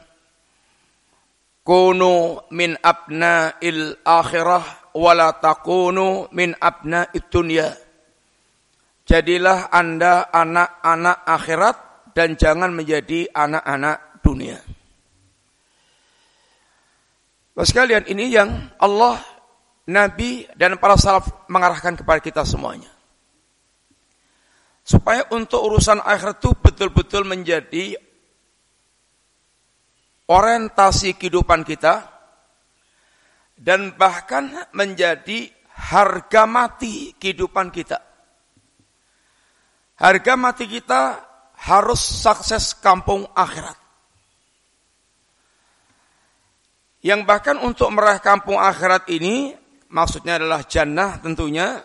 Kunu 1.60 2.50
min 2.50 2.74
il 3.62 3.94
akhirah 4.02 4.90
wala 4.96 5.38
takunu 5.38 6.26
min 6.34 6.56
abna 6.58 7.06
dunya. 7.30 7.70
Jadilah 9.06 9.70
Anda 9.70 10.34
anak-anak 10.34 11.18
akhirat 11.30 11.76
dan 12.14 12.34
jangan 12.34 12.74
menjadi 12.74 13.30
anak-anak 13.30 14.22
dunia. 14.22 14.58
Bapak 17.50 17.66
sekalian, 17.66 18.04
ini 18.06 18.30
yang 18.30 18.70
Allah, 18.78 19.18
Nabi, 19.90 20.46
dan 20.54 20.78
para 20.78 20.94
salaf 20.94 21.50
mengarahkan 21.50 21.98
kepada 21.98 22.22
kita 22.22 22.42
semuanya. 22.46 22.90
Supaya 24.86 25.26
untuk 25.34 25.58
urusan 25.66 25.98
akhirat 25.98 26.38
itu 26.38 26.50
betul-betul 26.54 27.26
menjadi 27.26 27.98
orientasi 30.30 31.18
kehidupan 31.18 31.66
kita, 31.66 32.06
dan 33.60 33.92
bahkan 33.98 34.48
menjadi 34.72 35.50
harga 35.74 36.48
mati 36.48 37.12
kehidupan 37.18 37.68
kita. 37.74 38.00
Harga 40.00 40.32
mati 40.38 40.64
kita 40.64 41.20
harus 41.68 42.00
sukses 42.00 42.72
kampung 42.78 43.28
akhirat. 43.36 43.79
Yang 47.00 47.20
bahkan 47.24 47.56
untuk 47.64 47.88
meraih 47.96 48.20
kampung 48.20 48.60
akhirat 48.60 49.08
ini 49.08 49.56
maksudnya 49.88 50.36
adalah 50.36 50.60
jannah 50.68 51.16
tentunya 51.16 51.80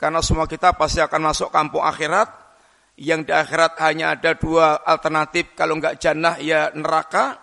karena 0.00 0.24
semua 0.24 0.48
kita 0.48 0.72
pasti 0.72 1.04
akan 1.04 1.20
masuk 1.20 1.48
kampung 1.52 1.84
akhirat. 1.84 2.42
Yang 2.94 3.20
di 3.28 3.32
akhirat 3.34 3.72
hanya 3.82 4.14
ada 4.14 4.38
dua 4.38 4.80
alternatif 4.86 5.52
kalau 5.58 5.76
enggak 5.76 6.00
jannah 6.00 6.38
ya 6.40 6.72
neraka. 6.72 7.42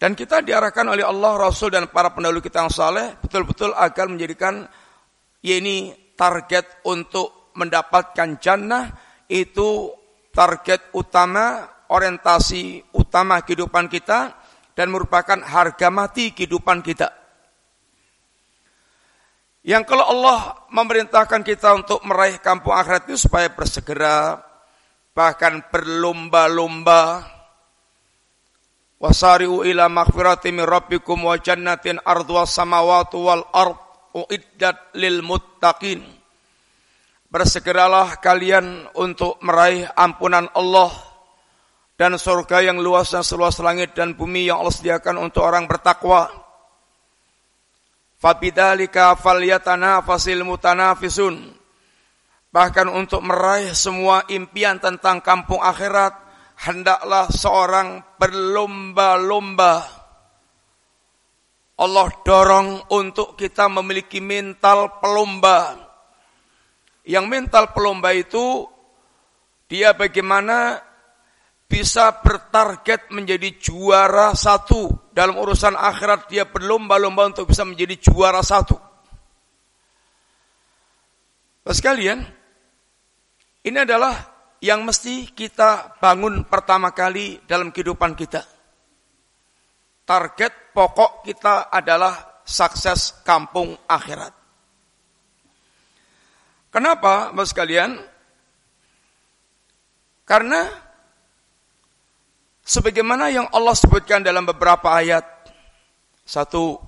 Dan 0.00 0.16
kita 0.16 0.40
diarahkan 0.40 0.86
oleh 0.88 1.04
Allah, 1.04 1.36
Rasul 1.36 1.72
dan 1.72 1.88
para 1.92 2.12
pendahulu 2.12 2.40
kita 2.40 2.64
yang 2.64 2.72
saleh 2.72 3.20
betul-betul 3.20 3.76
agar 3.76 4.08
menjadikan 4.08 4.64
ya 5.44 5.60
ini 5.60 5.92
target 6.16 6.84
untuk 6.88 7.52
mendapatkan 7.56 8.40
jannah 8.40 8.88
itu 9.28 9.92
target 10.32 10.94
utama, 10.96 11.68
orientasi 11.92 12.96
utama 12.96 13.44
kehidupan 13.44 13.92
kita 13.92 14.39
dan 14.80 14.88
merupakan 14.88 15.36
harga 15.44 15.92
mati 15.92 16.32
kehidupan 16.32 16.80
kita. 16.80 17.12
Yang 19.60 19.92
kalau 19.92 20.08
Allah 20.08 20.56
memerintahkan 20.72 21.44
kita 21.44 21.76
untuk 21.76 22.00
meraih 22.08 22.40
kampung 22.40 22.72
akhirat 22.72 23.04
itu 23.12 23.28
supaya 23.28 23.52
bersegera, 23.52 24.40
bahkan 25.12 25.60
berlomba-lomba, 25.68 27.28
wasari'u 28.96 29.68
ila 29.68 29.92
maghfirati 29.92 30.48
min 30.48 30.64
rabbikum 30.64 31.28
wa 31.28 31.36
jannatin 31.36 32.00
ardwa 32.00 32.48
samawati 32.48 33.20
wal 33.20 33.44
ard 33.52 33.76
uiddat 34.16 34.96
lil 34.96 35.20
muttaqin. 35.20 36.00
Bersegeralah 37.28 38.16
kalian 38.16 38.88
untuk 38.96 39.36
meraih 39.44 39.84
ampunan 39.92 40.48
Allah 40.56 41.09
dan 42.00 42.16
surga 42.16 42.64
yang 42.64 42.80
luas 42.80 43.12
dan 43.12 43.20
seluas 43.20 43.60
langit 43.60 43.92
dan 43.92 44.16
bumi 44.16 44.48
yang 44.48 44.64
Allah 44.64 44.72
sediakan 44.72 45.20
untuk 45.20 45.44
orang 45.44 45.68
bertakwa 45.68 46.32
fabidzalika 48.16 49.20
falyatanafasil 49.20 50.40
mutanafisun 50.40 51.60
bahkan 52.48 52.88
untuk 52.88 53.20
meraih 53.20 53.76
semua 53.76 54.24
impian 54.32 54.80
tentang 54.80 55.20
kampung 55.20 55.60
akhirat 55.60 56.16
hendaklah 56.60 57.30
seorang 57.32 58.04
berlomba-lomba. 58.20 59.74
Allah 61.80 62.08
dorong 62.20 62.92
untuk 62.92 63.40
kita 63.40 63.64
memiliki 63.72 64.20
mental 64.20 65.00
pelomba. 65.00 65.80
Yang 67.08 67.24
mental 67.24 67.72
pelomba 67.72 68.12
itu 68.12 68.68
dia 69.64 69.96
bagaimana 69.96 70.89
bisa 71.70 72.18
bertarget 72.18 73.14
menjadi 73.14 73.54
juara 73.62 74.34
satu 74.34 75.14
dalam 75.14 75.38
urusan 75.38 75.78
akhirat 75.78 76.26
dia 76.26 76.42
berlomba-lomba 76.50 77.30
untuk 77.30 77.54
bisa 77.54 77.62
menjadi 77.62 77.94
juara 78.02 78.42
satu. 78.42 78.74
Sekalian, 81.70 82.26
ini 83.62 83.78
adalah 83.78 84.10
yang 84.58 84.82
mesti 84.82 85.30
kita 85.30 86.02
bangun 86.02 86.42
pertama 86.50 86.90
kali 86.90 87.38
dalam 87.46 87.70
kehidupan 87.70 88.18
kita. 88.18 88.42
Target 90.02 90.74
pokok 90.74 91.22
kita 91.22 91.70
adalah 91.70 92.42
sukses 92.42 93.22
kampung 93.22 93.78
akhirat. 93.86 94.34
Kenapa, 96.74 97.30
Mas 97.30 97.54
sekalian? 97.54 97.94
Karena 100.26 100.89
sebagaimana 102.70 103.34
yang 103.34 103.50
Allah 103.50 103.74
sebutkan 103.74 104.22
dalam 104.22 104.46
beberapa 104.46 104.94
ayat. 104.94 105.26
Satu, 106.22 106.78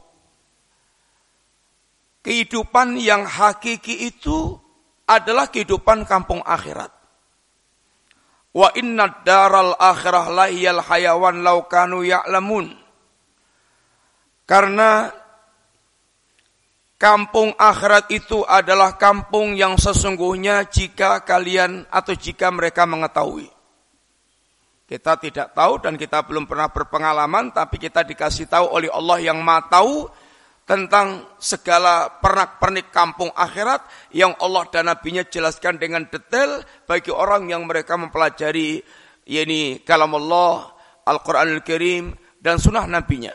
kehidupan 2.22 2.94
yang 3.02 3.26
hakiki 3.26 4.06
itu 4.06 4.54
adalah 5.10 5.50
kehidupan 5.50 6.06
kampung 6.06 6.38
akhirat. 6.46 6.94
Wa 8.54 8.70
inna 8.78 9.10
daral 9.26 9.74
akhirah 9.74 10.30
lahiyal 10.30 10.78
hayawan 10.86 11.42
laukanu 11.42 12.06
ya'lamun. 12.06 12.70
Karena 14.46 15.10
kampung 17.00 17.50
akhirat 17.58 18.14
itu 18.14 18.46
adalah 18.46 18.94
kampung 18.94 19.58
yang 19.58 19.74
sesungguhnya 19.74 20.70
jika 20.70 21.26
kalian 21.26 21.82
atau 21.90 22.14
jika 22.14 22.54
mereka 22.54 22.86
mengetahui. 22.86 23.61
Kita 24.92 25.16
tidak 25.16 25.56
tahu 25.56 25.80
dan 25.80 25.96
kita 25.96 26.20
belum 26.20 26.44
pernah 26.44 26.68
berpengalaman, 26.68 27.48
tapi 27.48 27.80
kita 27.80 28.04
dikasih 28.04 28.44
tahu 28.44 28.76
oleh 28.76 28.92
Allah 28.92 29.24
yang 29.24 29.40
maha 29.40 29.64
tahu 29.72 30.04
tentang 30.68 31.32
segala 31.40 32.12
pernak-pernik 32.20 32.92
kampung 32.92 33.32
akhirat 33.32 33.88
yang 34.12 34.36
Allah 34.36 34.68
dan 34.68 34.92
Nabi-Nya 34.92 35.32
jelaskan 35.32 35.80
dengan 35.80 36.04
detail 36.12 36.60
bagi 36.84 37.08
orang 37.08 37.48
yang 37.48 37.64
mereka 37.64 37.96
mempelajari 37.96 38.84
yakni 39.24 39.80
kalam 39.80 40.12
Allah, 40.12 40.76
Al-Quranul 41.08 41.64
Karim 41.64 42.12
dan 42.36 42.60
sunnah 42.60 42.84
Nabi-Nya. 42.84 43.32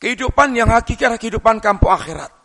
Kehidupan 0.00 0.56
yang 0.56 0.72
hakiki 0.72 1.04
kehidupan 1.04 1.60
kampung 1.60 1.92
akhirat. 1.92 2.41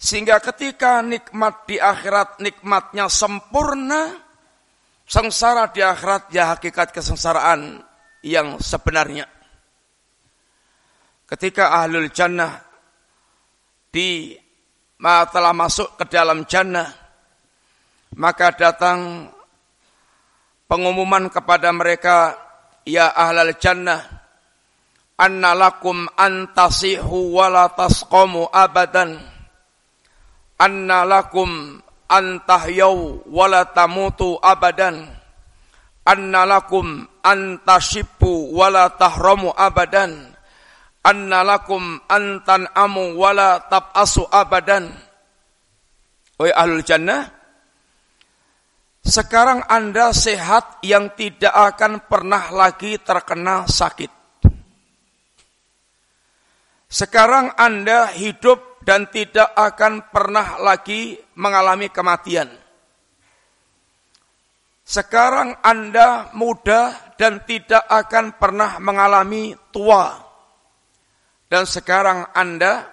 Sehingga 0.00 0.40
ketika 0.40 1.04
nikmat 1.04 1.68
di 1.68 1.76
akhirat 1.76 2.40
nikmatnya 2.40 3.12
sempurna, 3.12 4.16
sengsara 5.04 5.68
di 5.68 5.84
akhirat 5.84 6.32
ya 6.32 6.56
hakikat 6.56 6.88
kesengsaraan 6.88 7.84
yang 8.24 8.56
sebenarnya. 8.56 9.28
Ketika 11.28 11.76
ahlul 11.84 12.08
jannah 12.08 12.64
di 13.92 14.32
telah 15.04 15.52
masuk 15.52 16.00
ke 16.00 16.08
dalam 16.08 16.48
jannah, 16.48 16.88
maka 18.16 18.56
datang 18.56 19.28
pengumuman 20.64 21.28
kepada 21.28 21.68
mereka, 21.76 22.40
ya 22.88 23.12
ahlul 23.12 23.52
jannah, 23.60 24.00
anna 25.20 25.52
lakum 25.52 26.08
antasihu 26.16 27.36
tasqamu 27.76 28.48
abadan, 28.48 29.29
anna 30.60 31.08
lakum 31.08 31.80
antahyau 32.04 33.24
wala 33.24 33.64
tamutu 33.72 34.36
abadan, 34.44 35.08
anna 36.04 36.44
lakum 36.44 37.08
antashipu 37.24 38.52
wala 38.52 38.92
tahramu 38.92 39.56
abadan, 39.56 40.36
anna 41.00 41.40
lakum 41.40 41.96
antan 42.12 42.68
amu 42.76 43.16
wala 43.16 43.64
tab'asu 43.72 44.28
abadan. 44.28 44.92
Oi 46.40 46.52
ahlul 46.52 46.84
jannah, 46.84 47.28
sekarang 49.00 49.64
Anda 49.64 50.12
sehat 50.12 50.84
yang 50.84 51.16
tidak 51.16 51.52
akan 51.52 52.04
pernah 52.04 52.52
lagi 52.52 53.00
terkena 53.00 53.64
sakit. 53.64 54.12
Sekarang 56.90 57.56
Anda 57.56 58.12
hidup 58.12 58.69
dan 58.80 59.08
tidak 59.12 59.52
akan 59.54 60.08
pernah 60.08 60.56
lagi 60.60 61.16
mengalami 61.36 61.92
kematian. 61.92 62.48
Sekarang 64.82 65.54
Anda 65.62 66.34
muda 66.34 67.14
dan 67.14 67.46
tidak 67.46 67.86
akan 67.86 68.34
pernah 68.40 68.82
mengalami 68.82 69.54
tua 69.70 70.30
dan 71.50 71.66
sekarang 71.66 72.30
Anda 72.34 72.86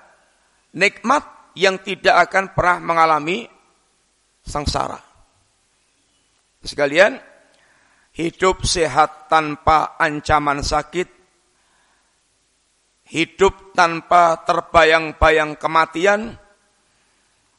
nikmat 0.73 1.54
yang 1.58 1.82
tidak 1.82 2.30
akan 2.30 2.54
pernah 2.54 2.78
mengalami 2.82 3.45
sengsara. 4.45 4.97
Sekalian, 6.62 7.17
hidup 8.17 8.65
sehat 8.65 9.30
tanpa 9.30 9.97
ancaman 10.02 10.65
sakit, 10.65 11.16
hidup 13.08 13.72
tanpa 13.72 14.43
terbayang-bayang 14.43 15.56
kematian, 15.56 16.36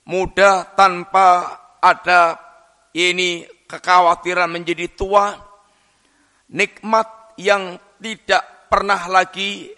muda 0.05 0.69
tanpa 0.77 1.57
ada 1.81 2.37
ini 2.93 3.45
kekhawatiran 3.69 4.49
menjadi 4.49 4.93
tua, 4.93 5.33
nikmat 6.53 7.37
yang 7.41 7.77
tidak 8.01 8.69
pernah 8.69 9.01
lagi 9.09 9.73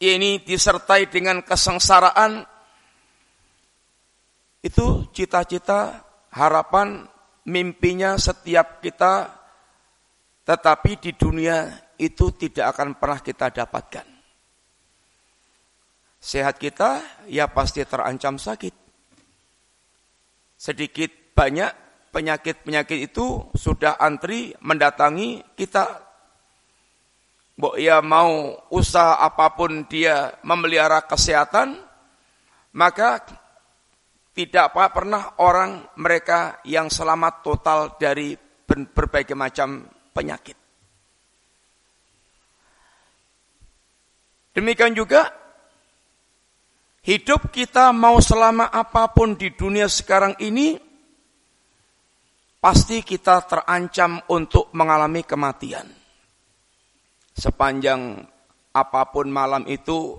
ini 0.00 0.40
disertai 0.40 1.12
dengan 1.12 1.44
kesengsaraan, 1.44 2.40
itu 4.60 5.08
cita-cita, 5.12 6.04
harapan, 6.32 7.04
mimpinya 7.48 8.16
setiap 8.16 8.80
kita, 8.84 9.28
tetapi 10.44 11.00
di 11.00 11.12
dunia 11.16 11.68
itu 12.00 12.32
tidak 12.32 12.76
akan 12.76 12.96
pernah 12.96 13.20
kita 13.20 13.52
dapatkan. 13.52 14.19
Sehat 16.20 16.60
kita, 16.60 17.00
ya 17.26 17.48
pasti 17.48 17.80
terancam 17.88 18.36
sakit. 18.36 18.76
Sedikit 20.60 21.08
banyak 21.32 21.72
penyakit-penyakit 22.12 23.08
itu 23.08 23.48
sudah 23.56 23.96
antri 23.96 24.52
mendatangi 24.60 25.56
kita 25.56 26.10
Mbok 27.60 27.76
ia 27.76 28.00
mau 28.00 28.56
usaha 28.72 29.20
apa 29.20 29.52
pun 29.52 29.84
dia 29.84 30.32
memelihara 30.48 31.04
kesehatan, 31.04 31.76
maka 32.72 33.20
tidak 34.32 34.72
pernah 34.72 35.36
orang 35.44 35.84
mereka 36.00 36.64
yang 36.64 36.88
selamat 36.88 37.44
total 37.44 38.00
dari 38.00 38.32
berbagai 38.64 39.36
macam 39.36 39.84
penyakit. 40.16 40.56
Demikian 44.56 44.96
juga 44.96 45.28
hidup 47.10 47.50
kita 47.50 47.90
mau 47.90 48.22
selama 48.22 48.70
apa 48.70 49.10
pun 49.10 49.34
di 49.34 49.50
dunia 49.50 49.90
sekarang 49.90 50.38
ini 50.38 50.78
pasti 52.62 53.02
kita 53.02 53.50
terancam 53.50 54.22
untuk 54.30 54.70
mengalami 54.78 55.26
kematian. 55.26 55.90
Sepanjang 57.34 58.22
apa 58.70 59.02
pun 59.10 59.26
malam 59.26 59.66
itu 59.66 60.14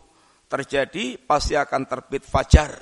terjadi, 0.51 1.15
pasti 1.15 1.55
akan 1.55 1.87
terbit 1.87 2.27
fajar. 2.27 2.75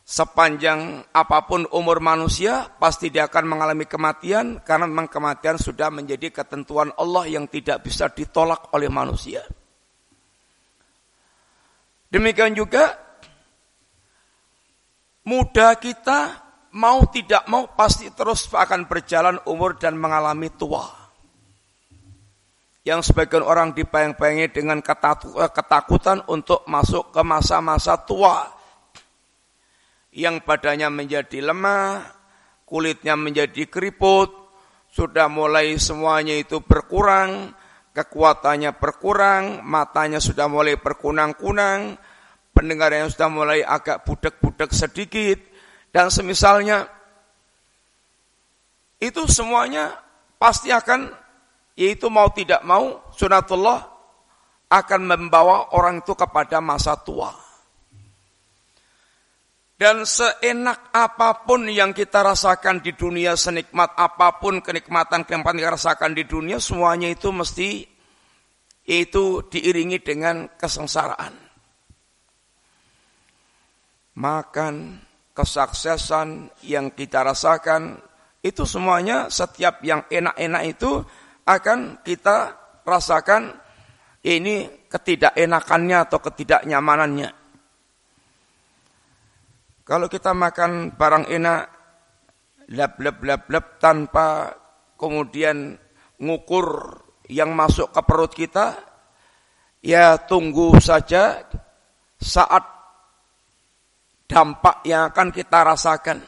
Sepanjang 0.00 1.04
apa 1.12 1.44
pun 1.44 1.68
umur 1.76 2.00
manusia, 2.00 2.64
pasti 2.80 3.12
dia 3.12 3.28
akan 3.28 3.44
mengalami 3.44 3.84
kematian, 3.84 4.64
karena 4.64 4.88
memang 4.88 5.12
kematian 5.12 5.60
sudah 5.60 5.92
menjadi 5.92 6.32
ketentuan 6.32 6.96
Allah 6.96 7.28
yang 7.28 7.44
tidak 7.44 7.84
bisa 7.84 8.08
ditolak 8.08 8.72
oleh 8.72 8.88
manusia. 8.88 9.44
Demikian 12.10 12.58
juga, 12.58 12.98
muda 15.22 15.78
kita 15.78 16.50
mau 16.74 17.06
tidak 17.06 17.46
mau 17.46 17.70
pasti 17.70 18.10
terus 18.10 18.50
akan 18.50 18.90
berjalan 18.90 19.38
umur 19.46 19.78
dan 19.78 19.94
mengalami 19.94 20.50
tua. 20.50 20.90
Yang 22.82 23.12
sebagian 23.12 23.46
orang 23.46 23.76
dipayang-payangi 23.76 24.50
dengan 24.50 24.82
eh, 24.82 25.50
ketakutan 25.54 26.26
untuk 26.26 26.66
masuk 26.66 27.14
ke 27.14 27.22
masa-masa 27.22 27.94
tua. 28.02 28.50
Yang 30.10 30.42
badannya 30.42 30.90
menjadi 30.90 31.38
lemah, 31.38 32.02
kulitnya 32.66 33.14
menjadi 33.14 33.70
keriput, 33.70 34.34
sudah 34.90 35.30
mulai 35.30 35.78
semuanya 35.78 36.34
itu 36.34 36.58
berkurang, 36.58 37.54
kekuatannya 38.00 38.80
berkurang, 38.80 39.60
matanya 39.60 40.16
sudah 40.16 40.48
mulai 40.48 40.80
berkunang-kunang, 40.80 42.00
pendengarannya 42.56 43.12
sudah 43.12 43.28
mulai 43.28 43.60
agak 43.60 44.08
budek-budek 44.08 44.72
sedikit, 44.72 45.36
dan 45.92 46.08
semisalnya 46.08 46.88
itu 49.00 49.28
semuanya 49.28 50.00
pasti 50.40 50.72
akan 50.72 51.12
yaitu 51.76 52.08
mau 52.12 52.28
tidak 52.32 52.60
mau 52.64 53.04
sunatullah 53.12 53.88
akan 54.70 55.00
membawa 55.02 55.74
orang 55.74 56.00
itu 56.00 56.14
kepada 56.14 56.62
masa 56.62 56.96
tua. 57.00 57.32
Dan 59.80 60.04
seenak 60.04 60.92
apa 60.92 61.48
pun 61.48 61.64
yang 61.64 61.96
kita 61.96 62.20
rasakan 62.20 62.84
di 62.84 62.92
dunia, 62.92 63.32
senikmat 63.32 63.96
apa 63.96 64.36
pun 64.36 64.60
kenikmatan-kenikmatan 64.60 65.56
yang 65.56 65.56
kita 65.56 65.72
rasakan 65.72 66.12
di 66.12 66.28
dunia, 66.28 66.60
semuanya 66.60 67.08
itu 67.08 67.32
mesti 67.32 67.88
itu 68.90 69.46
diiringi 69.46 70.02
dengan 70.02 70.50
kesengsaraan. 70.58 71.30
Makan, 74.18 74.74
kesuksesan 75.30 76.50
yang 76.66 76.90
kita 76.90 77.22
rasakan 77.22 78.02
itu 78.42 78.66
semuanya 78.66 79.30
setiap 79.30 79.78
yang 79.86 80.02
enak-enak 80.10 80.62
itu 80.66 81.06
akan 81.46 82.02
kita 82.02 82.58
rasakan 82.82 83.54
ini 84.26 84.68
ketidakenakannya 84.90 85.96
atau 86.10 86.18
ketidaknyamanannya. 86.18 87.30
Kalau 89.86 90.06
kita 90.10 90.34
makan 90.34 90.98
barang 90.98 91.24
enak 91.30 91.62
lab 92.74 92.94
lab 93.00 93.64
tanpa 93.82 94.54
kemudian 94.94 95.74
ngukur 96.20 97.00
yang 97.30 97.54
masuk 97.54 97.94
ke 97.94 98.00
perut 98.02 98.32
kita, 98.34 98.74
ya 99.80 100.18
tunggu 100.18 100.74
saja 100.82 101.46
saat 102.18 102.64
dampak 104.26 104.82
yang 104.84 105.08
akan 105.14 105.28
kita 105.30 105.58
rasakan. 105.62 106.18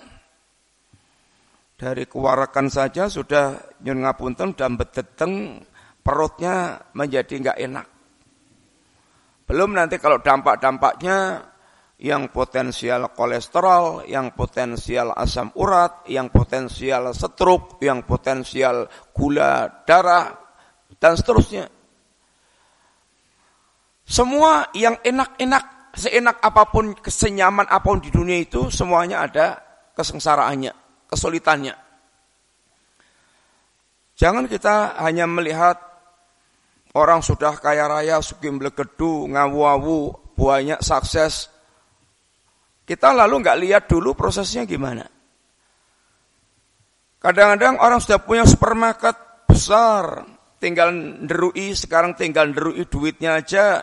Dari 1.74 2.06
kewarakan 2.06 2.70
saja 2.70 3.10
sudah 3.10 3.58
nyun 3.82 4.06
ngapunten 4.06 4.54
dan 4.54 4.78
beteteng 4.78 5.58
perutnya 5.98 6.78
menjadi 6.94 7.34
enggak 7.42 7.58
enak. 7.58 7.86
Belum 9.50 9.74
nanti 9.74 9.98
kalau 9.98 10.22
dampak-dampaknya 10.22 11.42
yang 12.02 12.30
potensial 12.34 13.14
kolesterol, 13.14 14.06
yang 14.10 14.34
potensial 14.34 15.14
asam 15.14 15.54
urat, 15.54 16.06
yang 16.10 16.30
potensial 16.34 17.14
stroke, 17.14 17.78
yang 17.82 18.02
potensial 18.02 18.86
gula 19.14 19.82
darah, 19.86 20.51
dan 20.98 21.16
seterusnya. 21.16 21.70
Semua 24.02 24.68
yang 24.76 24.98
enak-enak 25.00 25.94
seenak 25.96 26.40
apa 26.40 26.68
pun, 26.68 26.96
kesenyaman 26.96 27.68
apa 27.68 27.84
pun 27.84 28.00
di 28.00 28.08
dunia 28.08 28.40
itu, 28.40 28.72
semuanya 28.72 29.24
ada 29.24 29.60
kesengsaraannya, 29.96 30.72
kesulitannya. 31.08 31.74
Jangan 34.16 34.44
kita 34.48 35.00
hanya 35.00 35.24
melihat 35.28 35.80
orang 36.96 37.24
sudah 37.24 37.56
kaya 37.56 37.88
raya, 37.88 38.20
sukim 38.20 38.60
blegedu, 38.60 39.28
ngawu-awu, 39.28 40.12
banyak 40.36 40.80
sukses. 40.80 41.48
Kita 42.82 43.14
lalu 43.16 43.40
nggak 43.40 43.60
lihat 43.60 43.82
dulu 43.88 44.12
prosesnya 44.12 44.68
gimana. 44.68 45.06
Kadang-kadang 47.22 47.78
orang 47.78 48.02
sudah 48.02 48.18
punya 48.18 48.42
supermarket 48.42 49.46
besar, 49.46 50.26
tinggal 50.62 50.94
nderui, 50.94 51.74
sekarang 51.74 52.14
tinggal 52.14 52.54
nderui 52.54 52.86
duitnya 52.86 53.42
aja, 53.42 53.82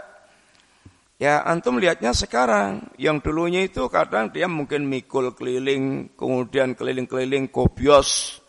Ya 1.19 1.43
antum 1.43 1.83
lihatnya 1.83 2.15
sekarang, 2.15 2.95
yang 2.95 3.19
dulunya 3.19 3.67
itu 3.67 3.91
kadang 3.91 4.31
dia 4.31 4.47
mungkin 4.47 4.87
mikul 4.87 5.35
keliling, 5.35 6.15
kemudian 6.15 6.79
keliling-keliling 6.79 7.51
kobios, 7.51 8.39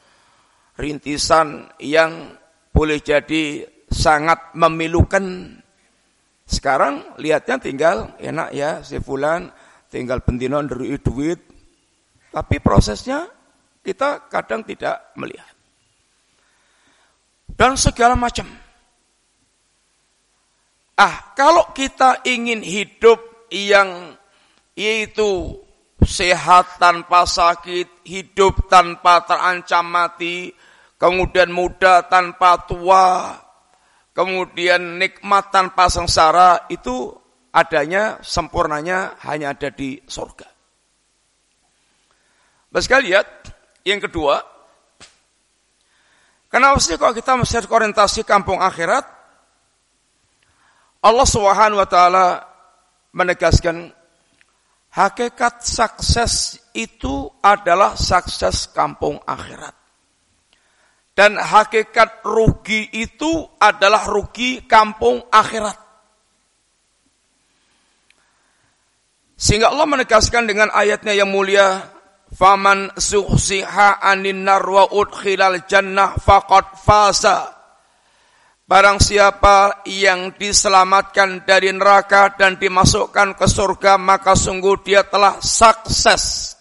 rintisan 0.78 1.66
yang 1.82 2.38
boleh 2.70 3.02
jadi 3.02 3.66
sangat 3.90 4.54
memilukan. 4.54 5.50
Sekarang 6.46 7.18
lihatnya 7.18 7.58
tinggal 7.58 8.14
enak 8.22 8.54
ya 8.54 8.86
si 8.86 9.02
fulan 9.02 9.50
tinggal 9.90 10.22
bentino 10.22 10.62
dari 10.62 10.94
duit. 11.02 11.42
Tapi 12.30 12.62
prosesnya 12.62 13.26
kita 13.82 14.30
kadang 14.30 14.62
tidak 14.62 15.10
melihat. 15.18 15.49
Dan 17.60 17.76
segala 17.76 18.16
macam. 18.16 18.48
Ah, 20.96 21.36
kalau 21.36 21.76
kita 21.76 22.24
ingin 22.24 22.64
hidup 22.64 23.20
yang 23.52 24.16
yaitu 24.72 25.60
sehat 26.00 26.80
tanpa 26.80 27.28
sakit, 27.28 28.00
hidup 28.08 28.64
tanpa 28.72 29.28
terancam 29.28 29.84
mati, 29.84 30.56
kemudian 30.96 31.52
muda 31.52 32.08
tanpa 32.08 32.64
tua, 32.64 33.36
kemudian 34.16 34.96
nikmat 34.96 35.52
tanpa 35.52 35.92
sengsara, 35.92 36.64
itu 36.72 37.12
adanya 37.52 38.24
sempurnanya 38.24 39.20
hanya 39.28 39.52
ada 39.52 39.68
di 39.68 40.00
surga. 40.00 40.48
Sekali 42.72 43.12
lihat, 43.12 43.28
yang 43.84 44.00
kedua, 44.00 44.59
kenapa 46.50 46.82
sih 46.82 46.98
kalau 46.98 47.14
kita 47.14 47.38
mesti 47.38 47.64
orientasi 47.64 48.26
kampung 48.26 48.58
akhirat? 48.58 49.06
Allah 51.00 51.24
Subhanahu 51.24 51.80
wa 51.80 51.88
taala 51.88 52.26
menegaskan 53.16 53.88
hakikat 54.92 55.64
sukses 55.64 56.58
itu 56.76 57.30
adalah 57.40 57.96
sukses 57.96 58.68
kampung 58.74 59.16
akhirat. 59.24 59.74
Dan 61.14 61.36
hakikat 61.36 62.24
rugi 62.24 62.88
itu 62.96 63.44
adalah 63.60 64.08
rugi 64.08 64.64
kampung 64.64 65.20
akhirat. 65.28 65.76
Sehingga 69.40 69.72
Allah 69.72 69.88
menegaskan 69.88 70.44
dengan 70.44 70.68
ayatnya 70.68 71.16
yang 71.16 71.32
mulia, 71.32 71.80
"Faman 72.30 72.94
suhsiha 72.94 74.00
anin 74.00 74.46
nar 74.46 74.62
wa 74.62 74.86
udkhilal 74.90 75.66
jannah 75.66 76.14
faqad 76.16 76.78
fasa." 76.78 77.60
Barang 78.70 79.02
siapa 79.02 79.82
yang 79.82 80.38
diselamatkan 80.38 81.42
dari 81.42 81.74
neraka 81.74 82.38
dan 82.38 82.54
dimasukkan 82.54 83.34
ke 83.34 83.50
surga, 83.50 83.98
maka 83.98 84.38
sungguh 84.38 84.78
dia 84.86 85.02
telah 85.02 85.42
sukses. 85.42 86.54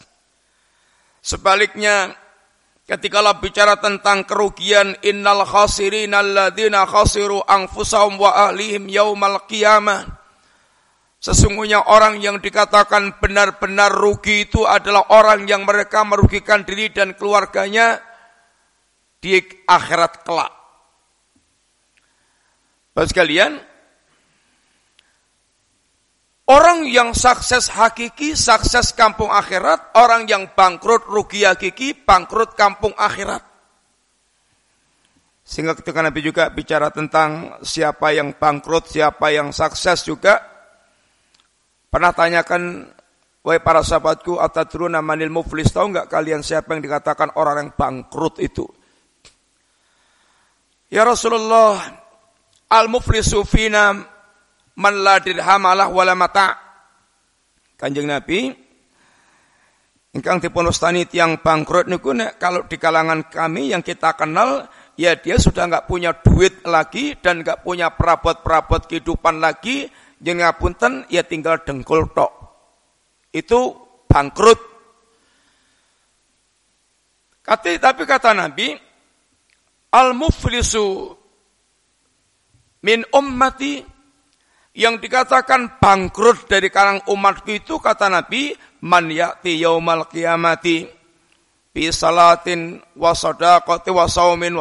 Sebaliknya, 1.22 2.10
ketika 2.90 3.22
Allah 3.22 3.38
bicara 3.38 3.78
tentang 3.78 4.26
kerugian, 4.26 4.98
innal 5.06 5.46
khasirin 5.46 6.18
alladzina 6.18 6.90
khasiru 6.90 7.46
anfusahum 7.46 8.18
wa 8.18 8.50
ahlihim 8.50 8.90
yaumal 8.90 9.46
qiyamah. 9.46 10.19
Sesungguhnya 11.20 11.84
orang 11.92 12.24
yang 12.24 12.40
dikatakan 12.40 13.20
benar-benar 13.20 13.92
rugi 13.92 14.48
itu 14.48 14.64
adalah 14.64 15.12
orang 15.12 15.44
yang 15.52 15.68
mereka 15.68 16.08
merugikan 16.08 16.64
diri 16.64 16.88
dan 16.96 17.12
keluarganya 17.20 18.00
di 19.20 19.36
akhirat 19.68 20.24
kelak. 20.24 20.52
Bapak 22.96 23.12
sekalian, 23.12 23.60
Orang 26.50 26.90
yang 26.90 27.14
sukses 27.14 27.70
hakiki, 27.70 28.34
sukses 28.34 28.90
kampung 28.98 29.30
akhirat. 29.30 29.94
Orang 29.94 30.26
yang 30.26 30.50
bangkrut, 30.58 31.06
rugi 31.06 31.46
hakiki, 31.46 31.94
bangkrut 31.94 32.58
kampung 32.58 32.90
akhirat. 32.98 33.46
Sehingga 35.46 35.78
ketika 35.78 36.02
Nabi 36.02 36.26
juga 36.26 36.50
bicara 36.50 36.90
tentang 36.90 37.62
siapa 37.62 38.18
yang 38.18 38.34
bangkrut, 38.34 38.90
siapa 38.90 39.30
yang 39.30 39.54
sukses 39.54 40.02
juga. 40.02 40.49
Pernah 41.90 42.14
tanyakan, 42.14 42.86
wahai 43.42 43.62
para 43.66 43.82
sahabatku, 43.82 44.38
atadruna 44.38 45.02
manil 45.02 45.34
muflis, 45.34 45.74
tahu 45.74 45.90
nggak 45.90 46.10
kalian 46.10 46.46
siapa 46.46 46.78
yang 46.78 46.86
dikatakan 46.86 47.34
orang 47.34 47.66
yang 47.66 47.70
bangkrut 47.74 48.38
itu? 48.38 48.66
Ya 50.94 51.06
Rasulullah, 51.06 51.82
al-muflisu 52.70 53.42
fina 53.46 53.98
man 54.78 54.96
la 55.02 55.18
dirhamalah 55.18 55.90
wala 55.90 56.14
mata. 56.14 56.58
Kanjeng 57.80 58.10
Nabi 58.10 58.70
ingkang 60.10 60.42
dipun 60.42 60.66
ustani 60.68 61.06
tiang 61.06 61.38
bangkrut 61.38 61.86
niku 61.86 62.18
nek 62.18 62.42
kalau 62.42 62.66
di 62.66 62.82
kalangan 62.82 63.30
kami 63.30 63.70
yang 63.70 63.86
kita 63.86 64.18
kenal 64.18 64.66
ya 64.98 65.14
dia 65.16 65.38
sudah 65.38 65.70
nggak 65.70 65.86
punya 65.86 66.18
duit 66.18 66.66
lagi 66.66 67.14
dan 67.22 67.46
nggak 67.46 67.62
punya 67.62 67.94
perabot-perabot 67.94 68.90
kehidupan 68.90 69.38
lagi 69.38 69.86
jeung 70.20 70.44
ngapunten 70.44 71.08
ya 71.08 71.24
tinggal 71.24 71.64
dengkul 71.64 72.12
tok. 72.12 72.32
Itu 73.32 73.76
bangkrut. 74.06 74.60
Kata, 77.44 77.70
tapi 77.82 78.04
kata 78.06 78.38
Nabi, 78.38 78.78
al-muflisu 79.90 81.18
min 82.86 83.02
ummati 83.10 83.82
yang 84.78 85.02
dikatakan 85.02 85.82
bangkrut 85.82 86.46
dari 86.46 86.70
kalang 86.70 87.04
umatku 87.10 87.52
itu 87.52 87.82
kata 87.82 88.08
Nabi 88.08 88.54
man 88.86 89.10
ya'ti 89.10 89.60
yaumal 89.60 90.08
qiyamati 90.08 90.88
bi 91.74 91.90
salatin 91.92 92.80
wa 92.96 93.12
sadaqati 93.12 93.90
wa 93.92 94.06
saumin 94.08 94.56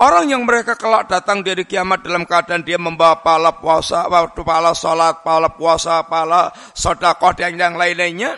Orang 0.00 0.32
yang 0.32 0.48
mereka 0.48 0.80
kelak 0.80 1.12
datang 1.12 1.44
dari 1.44 1.68
kiamat 1.68 2.00
dalam 2.00 2.24
keadaan 2.24 2.64
dia 2.64 2.80
membawa 2.80 3.20
pala 3.20 3.52
puasa, 3.60 4.08
pala 4.32 4.72
salat, 4.72 5.20
pala 5.20 5.52
puasa, 5.52 6.08
pala 6.08 6.48
sedekah 6.72 7.36
dan 7.36 7.52
yang 7.60 7.76
lain-lainnya. 7.76 8.32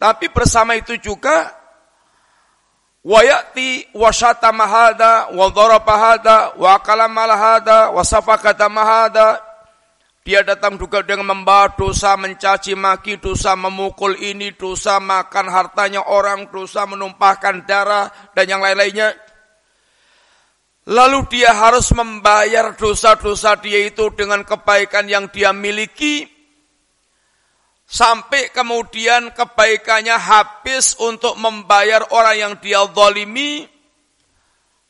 Tapi 0.00 0.32
bersama 0.32 0.80
itu 0.80 0.96
juga 0.96 1.52
wa 3.04 3.20
ya'ti 3.20 3.92
wa 3.92 4.08
syatama 4.08 4.64
hada 4.64 5.28
wa 5.36 5.52
dharaba 5.52 5.94
hada 6.00 6.38
wa 6.56 6.72
kalama 6.80 7.28
wa 7.92 8.02
safakata 8.02 8.72
hada 8.72 9.52
dia 10.22 10.46
datang 10.46 10.78
juga 10.78 11.02
dengan 11.02 11.34
membawa 11.34 11.74
dosa 11.74 12.14
mencaci 12.14 12.78
maki, 12.78 13.18
dosa 13.18 13.58
memukul 13.58 14.14
ini, 14.14 14.54
dosa 14.54 15.02
makan 15.02 15.50
hartanya 15.50 16.06
orang, 16.06 16.46
dosa 16.46 16.86
menumpahkan 16.86 17.66
darah 17.66 18.06
dan 18.30 18.46
yang 18.46 18.62
lain-lainnya. 18.62 19.31
Lalu 20.82 21.30
dia 21.30 21.54
harus 21.54 21.94
membayar 21.94 22.74
dosa-dosa 22.74 23.54
dia 23.62 23.86
itu 23.86 24.10
dengan 24.18 24.42
kebaikan 24.42 25.06
yang 25.06 25.30
dia 25.30 25.54
miliki 25.54 26.26
Sampai 27.92 28.48
kemudian 28.48 29.36
kebaikannya 29.36 30.16
habis 30.16 30.96
untuk 30.96 31.36
membayar 31.36 32.08
orang 32.16 32.36
yang 32.40 32.54
dia 32.56 32.80
zalimi. 32.88 33.68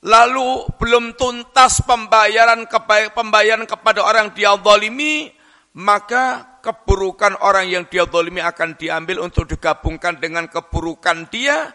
Lalu 0.07 0.71
belum 0.79 1.19
tuntas 1.19 1.83
pembayaran 1.83 2.71
pembayaran 3.11 3.67
kepada 3.67 4.07
orang 4.07 4.31
yang 4.31 4.35
dia 4.39 4.53
zalimi, 4.55 5.35
maka 5.83 6.59
keburukan 6.63 7.43
orang 7.43 7.67
yang 7.75 7.91
dia 7.91 8.07
zalimi 8.07 8.39
akan 8.39 8.79
diambil 8.79 9.27
untuk 9.27 9.51
digabungkan 9.51 10.23
dengan 10.23 10.47
keburukan 10.47 11.27
dia. 11.27 11.75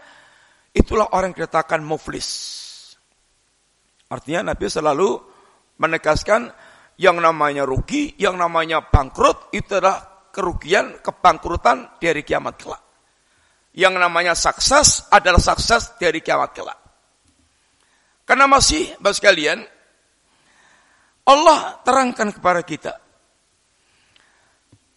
Itulah 0.72 1.12
orang 1.12 1.36
yang 1.36 1.44
dikatakan 1.44 1.84
muflis. 1.84 2.28
Artinya 4.08 4.54
Nabi 4.54 4.66
selalu 4.72 5.10
menegaskan 5.78 6.52
yang 6.98 7.22
namanya 7.22 7.68
rugi, 7.68 8.18
yang 8.18 8.40
namanya 8.40 8.88
bangkrut 8.88 9.54
itu 9.54 9.78
adalah 9.78 10.30
kerugian, 10.34 11.02
kebangkrutan 11.02 11.98
dari 12.02 12.22
kiamat 12.22 12.56
kelak. 12.58 12.84
Yang 13.78 13.96
namanya 14.02 14.34
sukses 14.34 15.06
adalah 15.14 15.42
sukses 15.42 15.98
dari 16.02 16.22
kiamat 16.22 16.50
kelak. 16.54 16.80
Karena 18.28 18.50
masih, 18.50 18.98
bagi 19.00 19.18
sekalian, 19.18 19.60
Allah 21.28 21.80
terangkan 21.84 22.32
kepada 22.32 22.62
kita. 22.64 22.94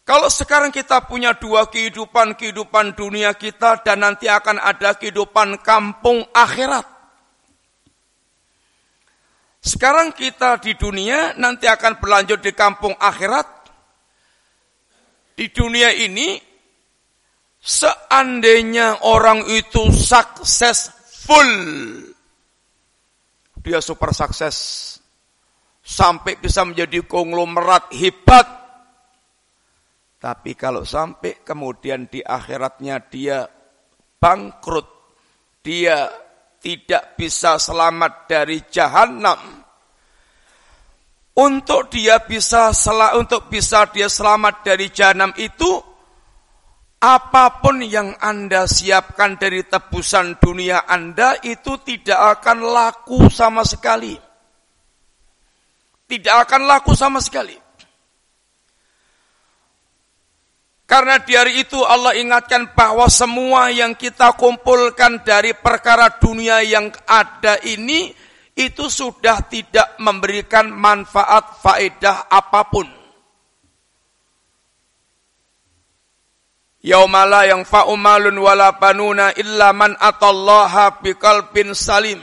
Kalau 0.07 0.27
sekarang 0.27 0.75
kita 0.75 1.07
punya 1.07 1.39
dua 1.39 1.71
kehidupan, 1.71 2.35
kehidupan 2.35 2.99
dunia 2.99 3.31
kita 3.39 3.79
dan 3.87 4.03
nanti 4.03 4.27
akan 4.27 4.59
ada 4.59 4.99
kehidupan 4.99 5.63
kampung 5.63 6.27
akhirat. 6.35 7.00
Sekarang 9.61 10.17
kita 10.17 10.57
di 10.57 10.73
dunia 10.73 11.37
nanti 11.37 11.69
akan 11.69 12.01
berlanjut 12.01 12.41
di 12.41 12.53
kampung 12.57 12.97
akhirat. 12.97 13.49
Di 15.37 15.53
dunia 15.53 15.93
ini 15.93 16.41
seandainya 17.61 19.05
orang 19.05 19.45
itu 19.53 19.93
successful 19.93 21.49
dia 23.61 23.85
super 23.85 24.17
sukses 24.17 24.57
sampai 25.85 26.41
bisa 26.41 26.65
menjadi 26.65 27.05
konglomerat 27.05 27.93
hebat. 27.93 28.49
Tapi 30.21 30.53
kalau 30.57 30.85
sampai 30.85 31.45
kemudian 31.45 32.09
di 32.09 32.21
akhiratnya 32.21 32.97
dia 33.09 33.49
bangkrut 34.21 34.89
dia 35.65 36.09
tidak 36.61 37.17
bisa 37.17 37.57
selamat 37.57 38.29
dari 38.29 38.61
jahanam 38.69 39.61
untuk 41.41 41.89
dia 41.89 42.21
bisa 42.21 42.69
sel 42.77 43.01
untuk 43.17 43.49
bisa 43.49 43.89
dia 43.89 44.13
selamat 44.13 44.61
dari 44.61 44.93
jahanam 44.93 45.33
itu 45.41 45.91
apa 47.01 47.65
pun 47.65 47.81
yang 47.81 48.13
Anda 48.21 48.69
siapkan 48.69 49.41
dari 49.41 49.65
tebusan 49.65 50.37
dunia 50.37 50.85
Anda 50.85 51.41
itu 51.41 51.81
tidak 51.81 52.41
akan 52.41 52.59
laku 52.61 53.33
sama 53.33 53.65
sekali. 53.65 54.21
Tidak 56.05 56.37
akan 56.45 56.69
laku 56.69 56.93
sama 56.93 57.25
sekali. 57.25 57.57
Karena 60.91 61.23
di 61.23 61.39
hari 61.39 61.63
itu 61.63 61.79
Allah 61.87 62.19
ingatkan 62.19 62.75
bahwa 62.75 63.07
semua 63.07 63.71
yang 63.71 63.95
kita 63.95 64.35
kumpulkan 64.35 65.23
dari 65.23 65.55
perkara 65.55 66.19
dunia 66.19 66.67
yang 66.67 66.91
ada 67.07 67.63
ini 67.63 68.11
itu 68.59 68.91
sudah 68.91 69.47
tidak 69.47 69.95
memberikan 70.03 70.67
manfaat 70.67 71.63
faedah 71.63 72.27
apa 72.27 72.67
pun. 72.67 72.91
Yaumala 76.83 77.47
yang 77.47 77.63
fa'umalun 77.63 78.35
wala 78.35 78.75
banuna 78.75 79.31
illa 79.39 79.71
man 79.71 79.95
atallaha 79.95 80.99
biqalbin 81.07 81.71
salim. 81.71 82.19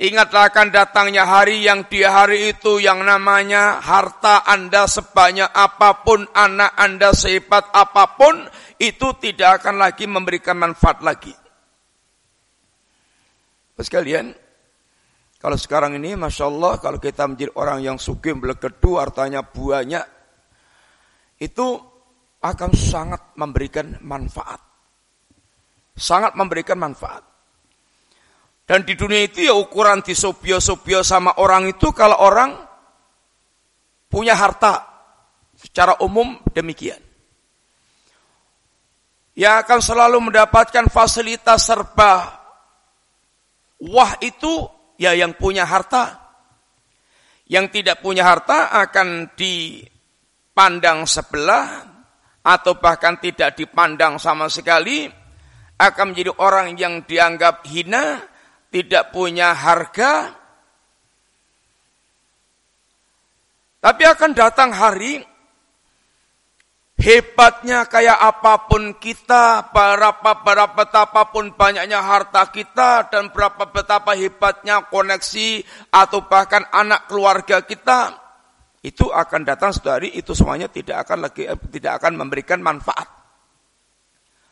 Ingatlah 0.00 0.48
akan 0.48 0.72
datangnya 0.72 1.28
hari 1.28 1.60
yang 1.60 1.84
di 1.84 2.00
hari 2.00 2.56
itu 2.56 2.80
yang 2.80 3.04
namanya 3.04 3.84
harta 3.84 4.48
Anda 4.48 4.88
sebanyak 4.88 5.52
apa 5.52 6.00
pun, 6.00 6.24
anak 6.32 6.72
Anda 6.72 7.12
sehebat 7.12 7.68
apa 7.68 8.16
pun, 8.16 8.48
itu 8.80 9.12
tidak 9.20 9.60
akan 9.60 9.76
lagi 9.76 10.08
memberikan 10.08 10.56
manfaat 10.56 11.04
lagi. 11.04 11.36
Sekalian, 13.76 14.32
kalau 15.36 15.56
sekarang 15.60 15.96
ini, 15.96 16.16
Masya 16.16 16.48
Allah, 16.48 16.80
kalau 16.80 16.96
kita 16.96 17.28
menjadi 17.28 17.52
orang 17.60 17.84
yang 17.84 17.96
sukim, 18.00 18.40
belegedu, 18.40 18.96
artinya 18.96 19.44
buahnya, 19.44 20.00
itu 21.40 21.76
akan 22.40 22.70
sangat 22.72 23.36
memberikan 23.36 24.00
manfaat. 24.00 24.64
Sangat 25.92 26.36
memberikan 26.36 26.80
manfaat. 26.80 27.29
Dan 28.70 28.86
di 28.86 28.94
dunia 28.94 29.26
itu 29.26 29.50
ya 29.50 29.58
ukuran 29.58 29.98
di 29.98 30.14
sobio-sobio 30.14 31.02
sama 31.02 31.42
orang 31.42 31.74
itu 31.74 31.90
kalau 31.90 32.22
orang 32.22 32.54
punya 34.06 34.38
harta 34.38 34.86
secara 35.58 35.98
umum 36.06 36.38
demikian. 36.54 37.02
Yang 39.34 39.54
akan 39.66 39.80
selalu 39.82 40.18
mendapatkan 40.30 40.86
fasilitas 40.86 41.66
serba 41.66 42.30
wah 43.90 44.14
itu 44.22 44.70
ya 45.02 45.18
yang 45.18 45.34
punya 45.34 45.66
harta. 45.66 46.30
Yang 47.50 47.82
tidak 47.82 47.98
punya 48.06 48.22
harta 48.22 48.70
akan 48.70 49.34
dipandang 49.34 51.10
sebelah 51.10 51.90
atau 52.46 52.78
bahkan 52.78 53.18
tidak 53.18 53.58
dipandang 53.58 54.22
sama 54.22 54.46
sekali 54.46 55.10
akan 55.74 56.14
menjadi 56.14 56.30
orang 56.38 56.78
yang 56.78 57.02
dianggap 57.02 57.66
hina, 57.66 58.29
tidak 58.70 59.10
punya 59.10 59.52
harga. 59.52 60.34
Tapi 63.80 64.02
akan 64.04 64.30
datang 64.36 64.70
hari 64.70 65.24
hebatnya 67.00 67.88
kayak 67.88 68.18
apa 68.20 68.68
pun 68.68 68.94
kita, 69.00 69.72
berapa 69.72 70.44
berapa 70.44 70.76
betapapun 70.76 71.56
banyaknya 71.56 72.04
harta 72.04 72.44
kita 72.52 73.08
dan 73.08 73.32
berapa 73.32 73.72
betapa 73.72 74.12
hebatnya 74.12 74.84
koneksi 74.86 75.64
atau 75.88 76.28
bahkan 76.28 76.68
anak 76.68 77.08
keluarga 77.08 77.64
kita, 77.64 78.20
itu 78.84 79.08
akan 79.08 79.48
datang 79.48 79.72
suatu 79.72 79.96
hari 79.96 80.12
itu 80.12 80.36
semuanya 80.36 80.68
tidak 80.68 81.08
akan 81.08 81.24
lagi 81.24 81.48
tidak 81.72 82.04
akan 82.04 82.20
memberikan 82.20 82.60
manfaat. 82.60 83.08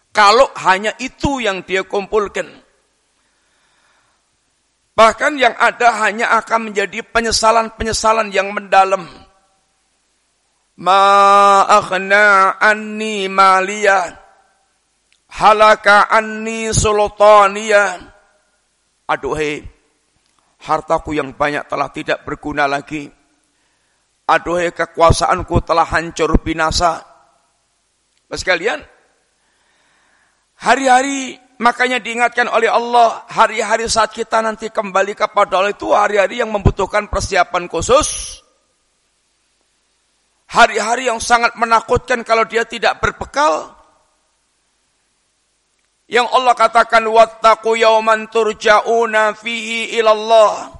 Kalau 0.09 0.49
hanya 0.65 0.97
itu 0.99 1.45
yang 1.45 1.63
dia 1.69 1.85
kumpulkan. 1.85 2.68
Bahkan 4.99 5.39
yang 5.39 5.55
ada 5.55 5.95
hanya 6.03 6.35
akan 6.43 6.75
menjadi 6.75 7.07
penyesalan-penyesalan 7.07 8.35
yang 8.35 8.51
mendalam. 8.51 9.07
Ma 10.83 11.63
aghna 11.63 12.59
anni 12.59 13.31
maliyah 13.31 14.15
halaka 15.39 16.07
anni 16.11 16.71
sultaniyah 16.71 17.99
Aduhai 19.07 19.63
hartaku 20.67 21.15
yang 21.15 21.31
banyak 21.31 21.63
telah 21.71 21.95
tidak 21.95 22.27
berguna 22.27 22.67
lagi. 22.67 23.07
Aduhai 24.27 24.75
kekuasaanku 24.75 25.63
telah 25.63 25.87
hancur 25.87 26.43
binasa. 26.43 27.07
Sekalian 28.35 28.83
Hari-hari 30.59 31.48
makanya 31.59 31.99
diingatkan 31.99 32.47
oleh 32.47 32.71
Allah 32.71 33.27
Hari-hari 33.31 33.91
saat 33.91 34.15
kita 34.15 34.43
nanti 34.43 34.71
kembali 34.71 35.15
kepada 35.15 35.59
Allah 35.59 35.75
itu 35.75 35.91
Hari-hari 35.91 36.43
yang 36.43 36.51
membutuhkan 36.55 37.11
persiapan 37.11 37.67
khusus 37.67 38.41
hari-hari 40.49 41.13
yang 41.13 41.21
sangat 41.21 41.55
menakutkan 41.61 42.25
kalau 42.25 42.49
dia 42.49 42.65
tidak 42.65 42.99
berbekal. 42.99 43.77
Yang 46.09 46.27
Allah 46.33 46.57
katakan 46.57 47.05
wattaqu 47.05 47.77
yawman 47.77 48.33
turja'una 48.33 49.37
fihi 49.37 49.93
ilallah. 50.01 50.73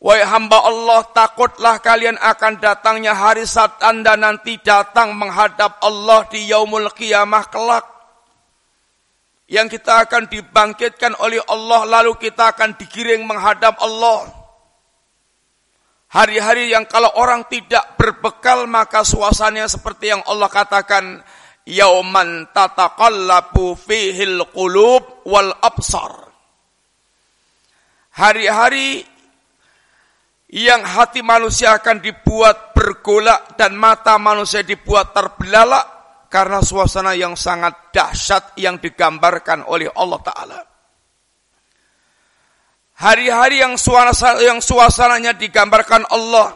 Wahai 0.00 0.24
hamba 0.24 0.64
Allah, 0.64 1.04
takutlah 1.12 1.76
kalian 1.82 2.16
akan 2.16 2.56
datangnya 2.56 3.12
hari 3.12 3.44
saat 3.44 3.76
Anda 3.84 4.16
nanti 4.16 4.56
datang 4.56 5.12
menghadap 5.12 5.76
Allah 5.84 6.24
di 6.32 6.48
yaumul 6.48 6.88
qiyamah 6.96 7.44
kelak. 7.52 7.99
Yang 9.50 9.82
kita 9.82 10.06
akan 10.06 10.30
dibangkitkan 10.30 11.18
oleh 11.18 11.42
Allah 11.50 11.82
lalu 11.82 12.14
kita 12.22 12.54
akan 12.54 12.78
digiring 12.78 13.26
menghadap 13.26 13.82
Allah. 13.82 14.30
Hari-hari 16.10 16.70
yang 16.70 16.86
kalau 16.86 17.10
orang 17.18 17.46
tidak 17.50 17.98
berbekal 17.98 18.70
maka 18.70 19.02
suasananya 19.02 19.66
seperti 19.66 20.14
yang 20.14 20.22
Allah 20.26 20.46
katakan 20.50 21.22
yauman 21.66 22.50
tataqallabu 22.54 23.74
fihil 23.74 24.42
qulub 24.54 25.26
wal 25.26 25.50
absar. 25.62 26.30
Hari-hari 28.14 29.06
yang 30.50 30.82
hati 30.82 31.22
manusia 31.22 31.78
akan 31.78 32.02
dibuat 32.02 32.74
bergolak 32.74 33.54
dan 33.54 33.78
mata 33.78 34.18
manusia 34.18 34.66
dibuat 34.66 35.14
terbelalak 35.14 35.99
karena 36.30 36.62
suasana 36.62 37.12
yang 37.18 37.34
sangat 37.34 37.90
dahsyat 37.90 38.54
yang 38.54 38.78
digambarkan 38.78 39.66
oleh 39.66 39.90
Allah 39.90 40.20
Ta'ala. 40.22 40.60
Hari-hari 43.02 43.58
yang 43.58 43.74
suasana 43.74 44.38
yang 44.38 44.62
suasananya 44.62 45.34
digambarkan 45.34 46.06
Allah. 46.06 46.54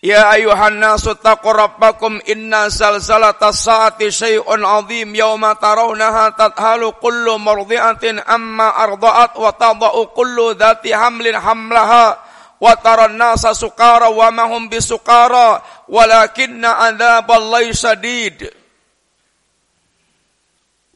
Ya 0.00 0.30
ayuhan 0.30 0.78
nasu 0.78 1.18
taqu 1.18 1.50
rabbakum 1.50 2.22
inna 2.30 2.70
zalzalata 2.70 3.50
saati 3.50 4.06
syai'un 4.08 4.62
azim 4.62 5.10
yawma 5.12 5.58
tarawnaha 5.58 6.32
tadhalu 6.38 6.94
kullu 7.02 7.42
murdi'atin 7.42 8.22
amma 8.22 8.70
arda'at 8.86 9.34
wa 9.34 9.50
tada'u 9.50 10.14
kullu 10.14 10.54
dhati 10.54 10.94
hamlin 10.94 11.34
hamlaha 11.34 12.25
wa 12.56 12.72
taran 12.80 13.16
nasa 13.16 13.52
sukara 13.52 14.08
wa 14.08 14.28
mahum 14.32 14.68
bisukara 14.68 15.60
walakinna 15.88 16.92
adzaballahi 16.92 17.76
syadid 17.76 18.48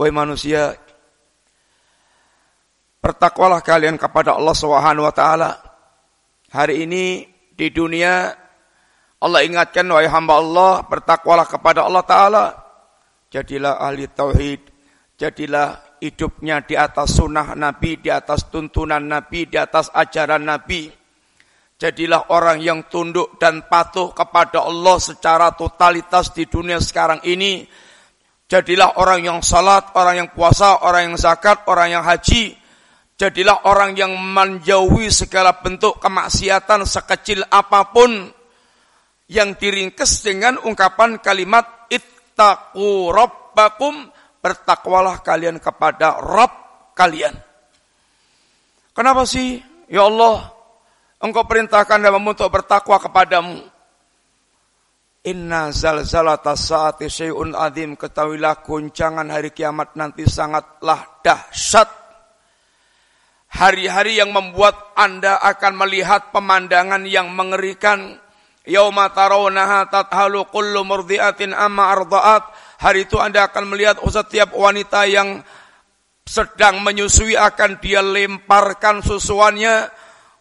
Wahai 0.01 0.17
manusia 0.17 0.81
Bertakwalah 3.01 3.65
kalian 3.65 3.97
kepada 3.97 4.37
Allah 4.37 4.53
Subhanahu 4.53 5.09
wa 5.09 5.15
taala. 5.17 5.57
Hari 6.53 6.85
ini 6.85 7.25
di 7.57 7.73
dunia 7.73 8.29
Allah 9.21 9.41
ingatkan 9.41 9.89
wahai 9.89 10.05
hamba 10.05 10.37
Allah, 10.37 10.73
bertakwalah 10.85 11.49
kepada 11.49 11.89
Allah 11.89 12.05
taala. 12.05 12.45
Jadilah 13.33 13.81
ahli 13.81 14.05
tauhid, 14.05 14.61
jadilah 15.17 15.97
hidupnya 16.01 16.61
di 16.61 16.77
atas 16.77 17.17
sunnah 17.17 17.57
Nabi, 17.57 17.97
di 17.97 18.13
atas 18.13 18.53
tuntunan 18.53 19.01
Nabi, 19.01 19.49
di 19.49 19.57
atas 19.57 19.89
ajaran 19.97 20.45
Nabi. 20.45 21.00
Jadilah 21.81 22.29
orang 22.37 22.61
yang 22.61 22.93
tunduk 22.93 23.41
dan 23.41 23.65
patuh 23.65 24.13
kepada 24.13 24.69
Allah 24.69 25.01
secara 25.01 25.57
totalitas 25.57 26.29
di 26.37 26.45
dunia 26.45 26.77
sekarang 26.77 27.25
ini. 27.25 27.65
Jadilah 28.45 29.01
orang 29.01 29.25
yang 29.25 29.39
salat, 29.41 29.89
orang 29.97 30.21
yang 30.21 30.29
puasa, 30.29 30.85
orang 30.85 31.09
yang 31.09 31.17
zakat, 31.17 31.65
orang 31.73 31.97
yang 31.97 32.05
haji. 32.05 32.53
Jadilah 33.17 33.65
orang 33.65 33.97
yang 33.97 34.13
menjauhi 34.13 35.09
segala 35.09 35.57
bentuk 35.57 35.97
kemaksiatan 35.97 36.85
sekecil 36.85 37.49
apa 37.49 37.89
pun 37.89 38.29
yang 39.33 39.57
diringkes 39.57 40.21
dengan 40.21 40.61
ungkapan 40.61 41.17
kalimat 41.25 41.89
ittaqu 41.89 43.09
rabbakum 43.09 44.13
bertakwalah 44.45 45.25
kalian 45.25 45.57
kepada 45.57 46.21
Rabb 46.21 46.93
kalian. 46.93 47.33
Kenapa 48.93 49.25
sih? 49.25 49.65
Ya 49.89 50.05
Allah, 50.05 50.60
Engkau 51.21 51.45
perintahkan 51.45 52.01
dalam 52.01 52.25
untuk 52.25 52.49
bertakwa 52.49 52.97
kepadamu. 52.97 53.61
Inna 55.29 55.69
zalzalata 55.69 56.57
saati 56.57 57.13
syai'un 57.13 57.53
adim 57.53 57.93
ketahuilah 57.93 58.65
guncangan 58.65 59.29
hari 59.29 59.53
kiamat 59.53 59.93
nanti 59.93 60.25
sangatlah 60.25 61.21
dahsyat 61.21 62.01
Hari-hari 63.51 64.23
yang 64.23 64.31
membuat 64.31 64.95
Anda 64.95 65.43
akan 65.43 65.75
melihat 65.75 66.31
pemandangan 66.31 67.03
yang 67.03 67.35
mengerikan. 67.35 68.15
Yauma 68.63 69.11
tarawnaha 69.11 69.91
tathalu 69.91 70.47
kullu 70.55 70.87
murdiatin 70.87 71.51
amma 71.51 71.91
arda'at. 71.91 72.47
Hari 72.79 73.11
itu 73.11 73.19
Anda 73.19 73.51
akan 73.51 73.75
melihat 73.75 73.99
setiap 74.07 74.55
wanita 74.55 75.03
yang 75.11 75.43
sedang 76.23 76.79
menyusui 76.87 77.35
akan 77.35 77.83
dia 77.83 77.99
lemparkan 78.07 79.03
susuannya 79.03 79.91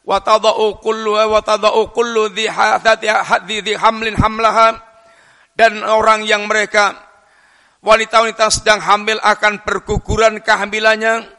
wa 0.09 0.17
tadau 0.17 0.81
kullu 0.81 1.13
wa 1.13 1.37
tadau 1.45 1.93
kullu 1.93 2.33
dhi 2.33 2.49
hadhi 2.49 3.77
hamlin 3.77 4.17
hamlaha 4.17 4.73
dan 5.53 5.85
orang 5.85 6.25
yang 6.25 6.49
mereka 6.49 6.97
wanita-wanita 7.85 8.49
sedang 8.49 8.81
hamil 8.81 9.19
akan 9.21 9.61
berguguran 9.61 10.41
kehamilannya. 10.41 11.37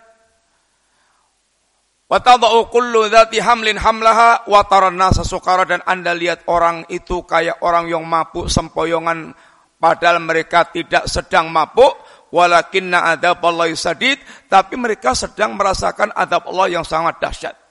Wa 2.10 2.18
tadau 2.18 2.66
kullu 2.70 3.06
dzati 3.06 3.38
hamlin 3.38 3.78
hamlaha 3.78 4.46
wa 4.50 4.62
taranna 4.66 5.14
sukara 5.14 5.62
dan 5.62 5.80
Anda 5.86 6.10
lihat 6.10 6.46
orang 6.50 6.86
itu 6.90 7.22
kayak 7.22 7.62
orang 7.62 7.86
yang 7.86 8.02
mabuk 8.02 8.50
sempoyongan. 8.50 9.34
Padahal 9.80 10.20
mereka 10.20 10.68
tidak 10.68 11.08
sedang 11.08 11.48
mabuk. 11.48 11.96
Walakinna 12.30 13.10
adzaballahi 13.14 13.74
sadid 13.74 14.22
tapi 14.46 14.78
mereka 14.78 15.18
sedang 15.18 15.58
merasakan 15.58 16.14
adab 16.14 16.46
Allah 16.46 16.78
yang 16.78 16.86
sangat 16.86 17.18
dahsyat. 17.18 17.69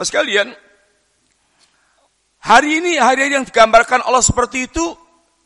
Mas 0.00 0.08
kalian, 0.08 0.56
hari 2.40 2.80
ini 2.80 2.96
hari 2.96 3.28
yang 3.28 3.44
digambarkan 3.44 4.00
Allah 4.00 4.24
seperti 4.24 4.64
itu 4.64 4.96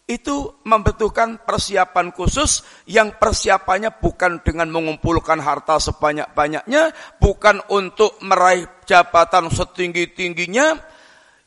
itu 0.07 0.63
membutuhkan 0.63 1.43
persiapan 1.43 2.15
khusus 2.15 2.63
yang 2.87 3.19
persiapannya 3.19 3.99
bukan 3.99 4.47
dengan 4.47 4.71
mengumpulkan 4.71 5.43
harta 5.43 5.83
sebanyak-banyaknya, 5.83 6.95
bukan 7.19 7.67
untuk 7.67 8.15
meraih 8.23 8.71
jabatan 8.87 9.51
setinggi-tingginya, 9.51 10.79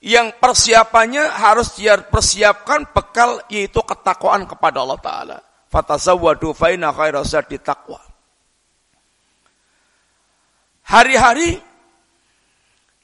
yang 0.04 0.36
persiapannya 0.36 1.32
harus 1.32 1.80
dia 1.80 1.96
persiapkan 1.96 2.92
bekal 2.92 3.40
yaitu 3.48 3.80
ketakwaan 3.88 4.44
kepada 4.44 4.84
Allah 4.84 5.00
Ta'ala. 5.00 5.38
Fatazawwadu 5.72 6.52
faina 6.52 6.92
khairasadi 6.92 7.56
taqwa. 7.64 8.04
Hari-hari 10.92 11.67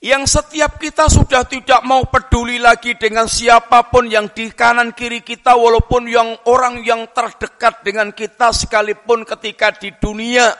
yang 0.04 0.28
setiap 0.28 0.84
kita 0.84 1.08
sudah 1.08 1.47
tidak 1.47 1.80
mau 1.88 2.04
peduli 2.04 2.60
lagi 2.60 2.99
dengan 2.99 3.24
siapa 3.24 3.88
pun 3.88 4.12
yang 4.12 4.28
di 4.36 4.51
kanan 4.51 4.91
kiri 4.91 5.24
kita 5.24 5.56
walaupun 5.56 6.12
yang 6.12 6.36
orang 6.43 6.84
yang 6.84 7.08
terdekat 7.16 7.88
dengan 7.88 8.12
kita 8.12 8.51
sekalipun 8.51 9.24
ketika 9.24 9.72
di 9.72 9.95
dunia 9.95 10.51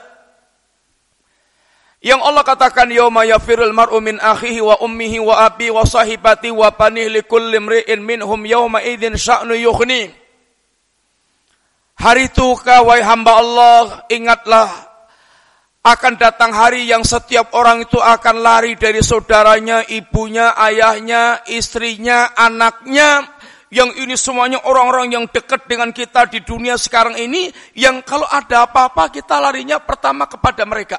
Yang 2.04 2.20
Allah 2.20 2.44
katakan 2.44 2.92
yauma 2.92 3.24
yafirul 3.24 3.72
mar'u 3.72 3.96
min 3.96 4.20
akhihi 4.20 4.60
wa 4.60 4.76
ummihi 4.76 5.24
wa 5.24 5.40
abi 5.48 5.72
wa 5.72 5.88
sahibati 5.88 6.52
wa 6.52 6.68
panih 6.68 7.08
li 7.08 7.24
kulli 7.24 7.56
mri'in 7.56 8.04
minhum 8.04 8.44
yauma 8.44 8.84
idzin 8.84 9.16
sya'nu 9.16 9.56
yughni. 9.56 10.12
Hari 11.96 12.28
itu 12.28 12.60
kawai 12.60 13.00
hamba 13.00 13.32
Allah 13.40 13.84
ingatlah 14.12 14.68
akan 15.84 16.16
datang 16.16 16.56
hari 16.56 16.88
yang 16.88 17.04
setiap 17.04 17.52
orang 17.52 17.84
itu 17.84 18.00
akan 18.00 18.40
lari 18.40 18.72
dari 18.72 19.04
saudaranya, 19.04 19.84
ibunya, 19.84 20.56
ayahnya, 20.56 21.44
istrinya, 21.44 22.32
anaknya, 22.32 23.36
yang 23.68 23.92
ini 23.92 24.16
semuanya 24.16 24.64
orang-orang 24.64 25.12
yang 25.12 25.24
dekat 25.28 25.68
dengan 25.68 25.92
kita 25.92 26.24
di 26.32 26.40
dunia 26.40 26.80
sekarang 26.80 27.20
ini, 27.20 27.52
yang 27.76 28.00
kalau 28.00 28.24
ada 28.24 28.64
apa-apa 28.64 29.12
kita 29.12 29.36
larinya 29.36 29.76
pertama 29.76 30.24
kepada 30.24 30.64
mereka. 30.64 30.96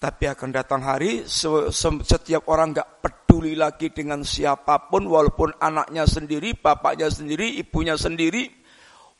Tapi 0.00 0.24
akan 0.30 0.48
datang 0.54 0.86
hari 0.86 1.26
setiap 1.26 2.46
orang 2.46 2.72
nggak 2.72 3.04
peduli 3.04 3.58
lagi 3.58 3.90
dengan 3.90 4.22
siapa 4.22 4.86
pun 4.86 5.02
walaupun 5.02 5.58
anaknya 5.58 6.06
sendiri, 6.06 6.54
bapaknya 6.56 7.10
sendiri, 7.10 7.58
ibunya 7.58 7.98
sendiri. 7.98 8.59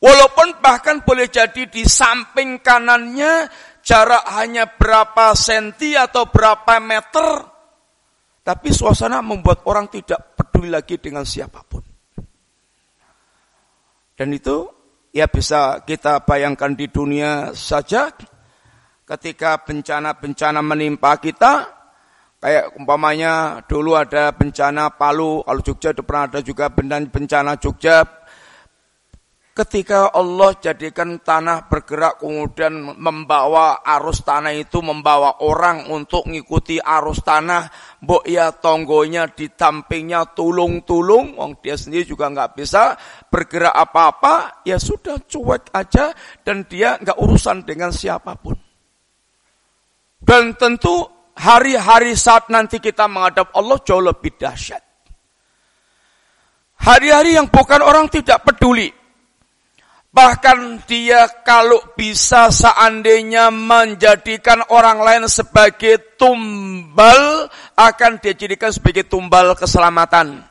Walaupun 0.01 0.57
bahkan 0.65 1.05
boleh 1.05 1.29
jadi 1.29 1.69
di 1.69 1.85
samping 1.85 2.57
kanannya 2.65 3.45
jarak 3.85 4.25
hanya 4.33 4.65
berapa 4.65 5.37
senti 5.37 5.93
atau 5.93 6.25
berapa 6.25 6.81
meter. 6.81 7.45
Tapi 8.41 8.73
suasana 8.73 9.21
membuat 9.21 9.61
orang 9.69 9.85
tidak 9.93 10.33
peduli 10.33 10.73
lagi 10.73 10.97
dengan 10.97 11.21
siapa 11.21 11.61
pun. 11.61 11.85
Dan 14.17 14.33
itu 14.33 14.65
ya 15.13 15.29
bisa 15.29 15.85
kita 15.85 16.25
bayangkan 16.25 16.73
di 16.73 16.89
dunia 16.89 17.53
saja 17.53 18.09
ketika 19.05 19.61
bencana-bencana 19.61 20.65
menimpa 20.65 21.19
kita, 21.21 21.69
kayak 22.41 22.73
umpamanya 22.79 23.61
dulu 23.67 23.93
ada 23.93 24.31
bencana 24.31 24.89
Palu, 24.95 25.43
kalau 25.43 25.61
Jogja 25.61 25.91
pernah 25.93 26.31
ada 26.31 26.39
juga 26.39 26.71
bencana 26.73 27.59
Jogja, 27.59 28.01
ketika 29.51 30.15
Allah 30.15 30.55
jadikan 30.63 31.19
tanah 31.19 31.67
bergerak 31.67 32.23
kemudian 32.23 32.95
membawa 32.95 33.83
arus 33.83 34.23
tanah 34.23 34.55
itu 34.55 34.79
membawa 34.79 35.43
orang 35.43 35.91
untuk 35.91 36.23
mengikuti 36.25 36.79
arus 36.79 37.19
tanah 37.19 37.67
mbok 37.99 38.23
ya 38.23 38.55
tonggonya 38.55 39.27
ditampingnya 39.31 40.31
tulung-tulung 40.31 41.35
wong 41.35 41.59
dia 41.59 41.75
sendiri 41.75 42.07
juga 42.07 42.31
nggak 42.31 42.51
bisa 42.55 42.95
bergerak 43.27 43.75
apa-apa 43.75 44.63
ya 44.63 44.79
sudah 44.79 45.19
cuek 45.27 45.75
aja 45.75 46.15
dan 46.47 46.63
dia 46.71 46.95
nggak 46.95 47.19
urusan 47.19 47.67
dengan 47.67 47.91
siapa 47.91 48.39
pun 48.39 48.55
dan 50.21 50.55
tentu 50.55 51.21
hari-hari 51.41 52.13
saat 52.13 52.47
nanti 52.53 52.77
kita 52.77 53.09
menghadap 53.09 53.49
Allah 53.57 53.81
jauh 53.81 54.03
lebih 54.03 54.37
dahsyat. 54.37 54.83
Hari-hari 56.81 57.37
yang 57.37 57.49
bukan 57.49 57.81
orang 57.81 58.09
tidak 58.09 58.41
peduli. 58.41 58.89
Bahkan 60.11 60.83
dia 60.91 61.23
kalau 61.47 61.79
bisa 61.95 62.51
seandainya 62.51 63.47
menjadikan 63.47 64.59
orang 64.67 64.99
lain 64.99 65.23
sebagai 65.31 66.19
tumbal, 66.19 67.47
akan 67.79 68.19
dia 68.19 68.35
jadikan 68.35 68.75
sebagai 68.75 69.07
tumbal 69.07 69.55
keselamatan. 69.55 70.43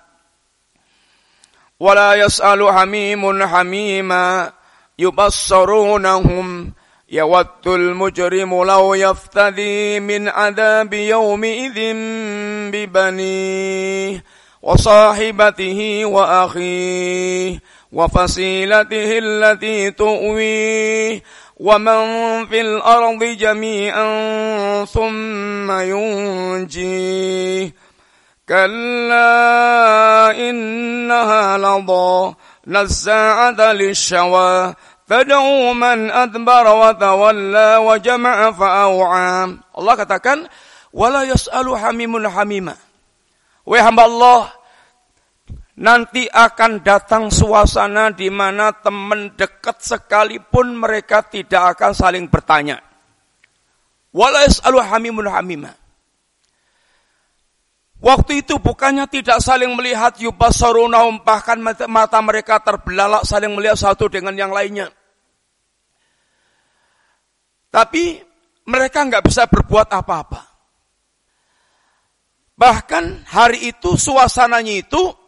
Wala 1.76 2.16
yas'alu 2.16 2.72
hamimun 2.72 3.44
hamima 3.44 4.48
yubassarunahum 4.96 6.72
yawaddu 7.04 7.92
mujrimu 7.92 8.64
law 8.64 8.96
yaftadi 8.96 10.00
min 10.00 10.28
adabi 10.28 11.12
yawmi 11.12 11.68
idhim 11.68 11.98
bibani 12.72 14.20
wa 14.60 14.76
sahibatihi 14.76 16.04
wa 16.04 16.48
akhihi 16.48 17.60
وفصيلته 17.92 19.18
التي 19.18 19.90
تؤويه 19.90 21.22
ومن 21.60 22.00
في 22.46 22.60
الأرض 22.60 23.24
جميعا 23.24 24.04
ثم 24.84 25.70
ينجيه. 25.70 27.74
كلا 28.48 30.30
إنها 30.30 31.58
لظى 31.58 32.34
نزاعه 32.66 33.72
للشوى. 33.72 34.74
فدعوا 35.06 35.72
من 35.72 36.10
أدبر 36.10 36.74
وتولى 36.74 37.76
وجمع 37.76 38.52
فأوعى. 38.52 39.56
الله 39.78 39.96
katakan 39.96 40.38
ولا 40.92 41.22
يسال 41.22 41.78
حميم 41.78 42.28
حميما. 42.28 42.74
ويهم 43.66 44.00
الله 44.00 44.59
nanti 45.80 46.28
akan 46.28 46.84
datang 46.84 47.32
suasana 47.32 48.12
di 48.12 48.28
mana 48.28 48.68
teman 48.76 49.32
dekat 49.32 49.80
sekalipun 49.80 50.76
mereka 50.76 51.24
tidak 51.24 51.76
akan 51.76 51.92
saling 51.96 52.24
bertanya. 52.28 52.78
Hamimun 54.12 55.30
hamima. 55.32 55.72
Waktu 58.00 58.44
itu 58.44 58.56
bukannya 58.56 59.04
tidak 59.12 59.44
saling 59.44 59.76
melihat 59.76 60.16
yubasarunahum 60.16 61.20
bahkan 61.20 61.60
mata 61.88 62.18
mereka 62.24 62.56
terbelalak 62.64 63.28
saling 63.28 63.52
melihat 63.52 63.76
satu 63.76 64.08
dengan 64.08 64.32
yang 64.32 64.52
lainnya. 64.52 64.88
Tapi 67.68 68.18
mereka 68.66 69.04
nggak 69.04 69.24
bisa 69.28 69.44
berbuat 69.46 69.92
apa-apa. 69.92 70.42
Bahkan 72.56 73.30
hari 73.30 73.72
itu 73.72 73.96
suasananya 73.96 74.84
itu 74.84 75.19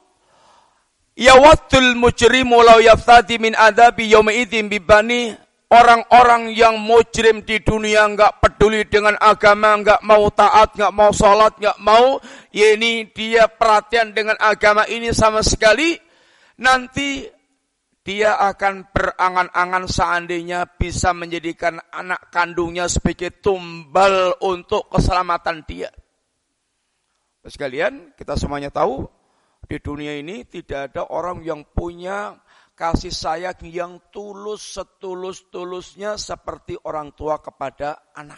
yawatul 1.16 1.96
mujrimu 1.96 2.62
law 2.64 2.80
yaftadi 2.80 3.36
min 3.36 3.52
adabi 3.56 4.08
yawma 4.08 4.32
idzin 4.32 4.68
bibani 4.68 5.36
orang-orang 5.72 6.52
yang 6.52 6.76
mujrim 6.76 7.40
di 7.48 7.64
dunia 7.64 8.04
nggak 8.12 8.44
peduli 8.44 8.84
dengan 8.84 9.16
agama, 9.16 9.80
nggak 9.80 10.04
mau 10.04 10.28
taat, 10.28 10.76
nggak 10.76 10.92
mau 10.92 11.10
sholat, 11.16 11.56
nggak 11.56 11.80
mau, 11.80 12.20
ya 12.52 12.76
ini 12.76 13.08
dia 13.08 13.48
perhatian 13.48 14.12
dengan 14.12 14.36
agama 14.36 14.84
ini 14.84 15.08
sama 15.16 15.40
sekali, 15.40 15.96
nanti 16.60 17.24
dia 18.04 18.36
akan 18.36 18.92
berangan-angan 18.92 19.84
seandainya 19.88 20.68
bisa 20.76 21.16
menjadikan 21.16 21.80
anak 21.88 22.28
kandungnya 22.28 22.84
sebagai 22.90 23.40
tumbal 23.40 24.36
untuk 24.44 24.92
keselamatan 24.92 25.64
dia. 25.64 25.88
Sekalian, 27.42 28.12
kita 28.14 28.36
semuanya 28.38 28.70
tahu 28.70 29.21
di 29.72 29.80
dunia 29.80 30.20
ini 30.20 30.44
tidak 30.44 30.92
ada 30.92 31.08
orang 31.16 31.40
yang 31.40 31.64
punya 31.64 32.36
kasih 32.76 33.08
sayang 33.08 33.64
yang 33.72 34.12
tulus 34.12 34.76
setulus-tulusnya 34.76 36.20
seperti 36.20 36.76
orang 36.84 37.16
tua 37.16 37.40
kepada 37.40 38.12
anak. 38.12 38.36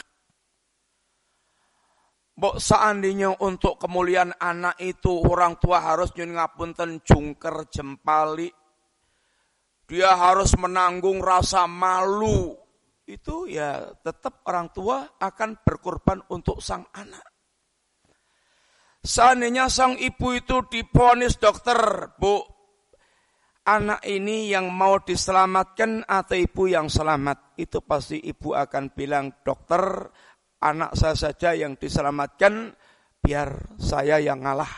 Bok 2.38 2.62
seandainya 2.62 3.34
untuk 3.42 3.82
kemuliaan 3.82 4.30
anak 4.38 4.78
itu 4.78 5.10
orang 5.26 5.58
tua 5.58 5.82
harus 5.82 6.14
nyun 6.14 6.38
ngapunten 6.38 7.02
jungker 7.02 7.66
jempali 7.66 8.46
dia 9.90 10.14
harus 10.14 10.54
menanggung 10.54 11.18
rasa 11.18 11.66
malu. 11.66 12.54
Itu 13.10 13.50
ya 13.50 13.90
tetap 14.06 14.46
orang 14.46 14.70
tua 14.70 15.18
akan 15.18 15.66
berkorban 15.66 16.30
untuk 16.30 16.62
sang 16.62 16.86
anak. 16.94 17.33
Seandainya 19.04 19.68
sang 19.68 20.00
ibu 20.00 20.32
itu 20.32 20.64
diponis 20.64 21.36
dokter, 21.36 21.76
bu, 22.16 22.40
anak 23.68 24.00
ini 24.08 24.48
yang 24.48 24.72
mau 24.72 24.96
diselamatkan 24.96 26.08
atau 26.08 26.32
ibu 26.40 26.72
yang 26.72 26.88
selamat, 26.88 27.52
itu 27.60 27.84
pasti 27.84 28.16
ibu 28.24 28.56
akan 28.56 28.96
bilang, 28.96 29.44
dokter, 29.44 30.08
anak 30.64 30.96
saya 30.96 31.12
saja 31.20 31.52
yang 31.52 31.76
diselamatkan, 31.76 32.72
biar 33.20 33.76
saya 33.76 34.24
yang 34.24 34.40
ngalah. 34.40 34.72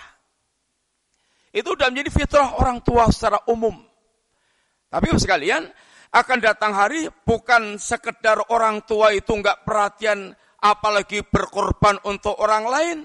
Itu 1.54 1.78
sudah 1.78 1.94
menjadi 1.94 2.10
fitrah 2.10 2.58
orang 2.58 2.82
tua 2.82 3.06
secara 3.14 3.46
umum. 3.46 3.78
Tapi 4.90 5.06
sekalian, 5.22 5.70
akan 6.10 6.38
datang 6.42 6.74
hari 6.74 7.06
bukan 7.22 7.78
sekedar 7.78 8.42
orang 8.50 8.82
tua 8.90 9.14
itu 9.14 9.38
nggak 9.38 9.62
perhatian 9.62 10.34
apalagi 10.58 11.22
berkorban 11.22 12.02
untuk 12.02 12.34
orang 12.42 12.66
lain. 12.66 12.98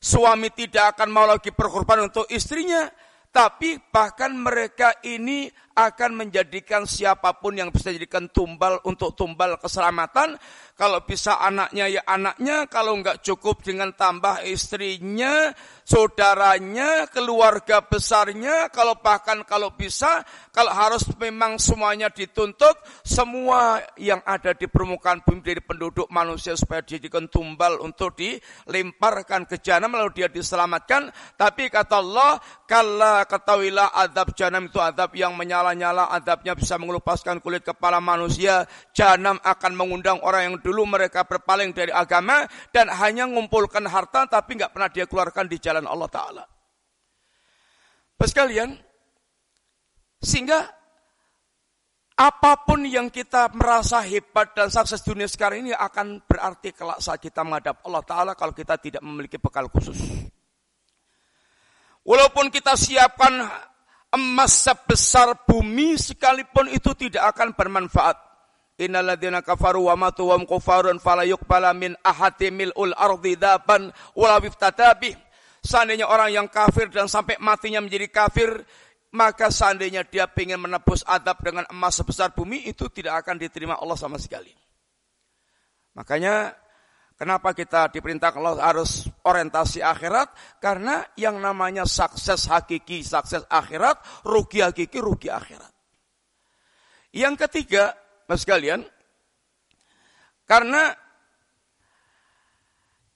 Suami 0.00 0.48
tidak 0.56 0.96
akan 0.96 1.08
mau 1.12 1.28
lagi 1.28 1.52
berkorban 1.52 2.08
untuk 2.08 2.24
istrinya. 2.32 2.88
Tapi 3.30 3.78
bahkan 3.92 4.32
mereka 4.34 4.96
ini 5.06 5.46
akan 5.70 6.26
menjadikan 6.26 6.82
siapa 6.82 7.38
pun 7.38 7.54
yang 7.54 7.70
bisa 7.70 7.94
jadikan 7.94 8.26
tumbal 8.28 8.82
untuk 8.82 9.14
tumbal 9.14 9.54
keselamatan. 9.62 10.34
Kalau 10.74 11.04
bisa 11.04 11.36
anaknya 11.36 12.00
ya 12.00 12.02
anaknya, 12.08 12.64
kalau 12.66 12.96
enggak 12.96 13.20
cukup 13.20 13.60
dengan 13.60 13.92
tambah 13.92 14.40
istrinya, 14.48 15.52
saudaranya, 15.84 17.04
keluarga 17.12 17.84
besarnya, 17.84 18.72
kalau 18.72 18.96
bahkan 18.96 19.44
kalau 19.44 19.76
bisa, 19.76 20.24
kalau 20.56 20.72
harus 20.72 21.04
memang 21.20 21.60
semuanya 21.60 22.08
dituntut, 22.08 22.80
semua 23.04 23.84
yang 24.00 24.24
ada 24.24 24.56
di 24.56 24.72
permukaan 24.72 25.20
bumi 25.20 25.44
dari 25.44 25.60
penduduk 25.60 26.08
manusia 26.08 26.56
supaya 26.56 26.80
dijadikan 26.80 27.28
tumbal 27.28 27.76
untuk 27.84 28.16
dilemparkan 28.16 29.44
ke 29.44 29.60
jahanam 29.60 30.00
lalu 30.00 30.24
dia 30.24 30.32
diselamatkan. 30.32 31.12
Tapi 31.36 31.68
kata 31.68 32.00
Allah, 32.00 32.40
kalla 32.64 33.28
ketahuilah 33.28 33.92
adab 34.00 34.32
jahanam 34.32 34.64
itu 34.64 34.80
adab 34.80 35.12
yang 35.12 35.36
menyala-nyala, 35.60 36.08
adabnya 36.08 36.56
bisa 36.56 36.80
mengelupaskan 36.80 37.44
kulit 37.44 37.60
kepala 37.60 38.00
manusia. 38.00 38.64
Jahanam 38.96 39.36
akan 39.44 39.72
mengundang 39.76 40.16
orang 40.24 40.48
yang 40.48 40.56
dulu 40.64 40.88
mereka 40.88 41.28
berpaling 41.28 41.76
dari 41.76 41.92
agama 41.92 42.48
dan 42.72 42.88
hanya 42.88 43.28
mengumpulkan 43.28 43.84
harta 43.84 44.24
tapi 44.24 44.56
nggak 44.56 44.72
pernah 44.72 44.88
dia 44.88 45.04
keluarkan 45.04 45.44
di 45.44 45.60
jalan 45.60 45.84
Allah 45.84 46.08
Ta'ala. 46.08 46.44
Sekalian, 48.20 48.76
sehingga 50.20 50.60
apa 52.20 52.52
pun 52.68 52.84
yang 52.84 53.08
kita 53.08 53.48
merasa 53.56 54.04
hebat 54.04 54.52
dan 54.52 54.68
sukses 54.68 55.00
dunia 55.00 55.24
sekarang 55.24 55.64
ini 55.64 55.72
akan 55.72 56.20
berarti 56.24 56.76
kelak 56.76 57.00
saat 57.00 57.20
kita 57.20 57.40
menghadap 57.40 57.80
Allah 57.84 58.04
Ta'ala 58.04 58.32
kalau 58.36 58.52
kita 58.52 58.76
tidak 58.76 59.00
memiliki 59.04 59.40
bekal 59.40 59.68
khusus. 59.72 59.96
Walaupun 62.04 62.48
kita 62.48 62.76
siapkan 62.76 63.44
emas 64.10 64.66
sebesar 64.66 65.46
bumi 65.46 65.94
sekalipun 65.94 66.70
itu 66.70 66.94
tidak 66.94 67.34
akan 67.36 67.54
bermanfaat. 67.54 68.18
Innalladzina 68.80 69.44
kafaru 69.44 69.92
wa 69.92 69.94
matu 69.94 70.32
wa 70.32 70.40
kufarun 70.40 70.96
fala 70.98 71.28
yuqbala 71.28 71.76
min 71.76 71.92
ahadimil 72.00 72.72
ul 72.80 72.96
ardi 72.96 73.36
daban 73.36 73.92
wala 74.16 74.40
bih. 74.40 75.14
Seandainya 75.60 76.08
orang 76.08 76.32
yang 76.32 76.48
kafir 76.48 76.88
dan 76.88 77.04
sampai 77.04 77.36
matinya 77.36 77.84
menjadi 77.84 78.08
kafir, 78.08 78.64
maka 79.12 79.52
seandainya 79.52 80.08
dia 80.08 80.24
ingin 80.24 80.56
menebus 80.56 81.04
adab 81.04 81.36
dengan 81.44 81.68
emas 81.68 82.00
sebesar 82.00 82.32
bumi, 82.32 82.64
itu 82.64 82.88
tidak 82.88 83.20
akan 83.20 83.36
diterima 83.36 83.76
Allah 83.76 84.00
sama 84.00 84.16
sekali. 84.16 84.48
Makanya 85.92 86.56
Kenapa 87.20 87.52
kita 87.52 87.92
diperintah 87.92 88.32
kalau 88.32 88.56
harus 88.56 89.04
orientasi 89.28 89.84
akhirat? 89.84 90.56
Karena 90.56 91.04
yang 91.20 91.36
namanya 91.36 91.84
sukses 91.84 92.48
hakiki, 92.48 93.04
sukses 93.04 93.44
akhirat, 93.44 94.24
rugi 94.24 94.64
hakiki, 94.64 94.96
rugi 94.96 95.28
akhirat. 95.28 95.68
Yang 97.12 97.44
ketiga, 97.44 97.92
Mas 98.24 98.40
sekalian, 98.40 98.80
karena 100.48 100.96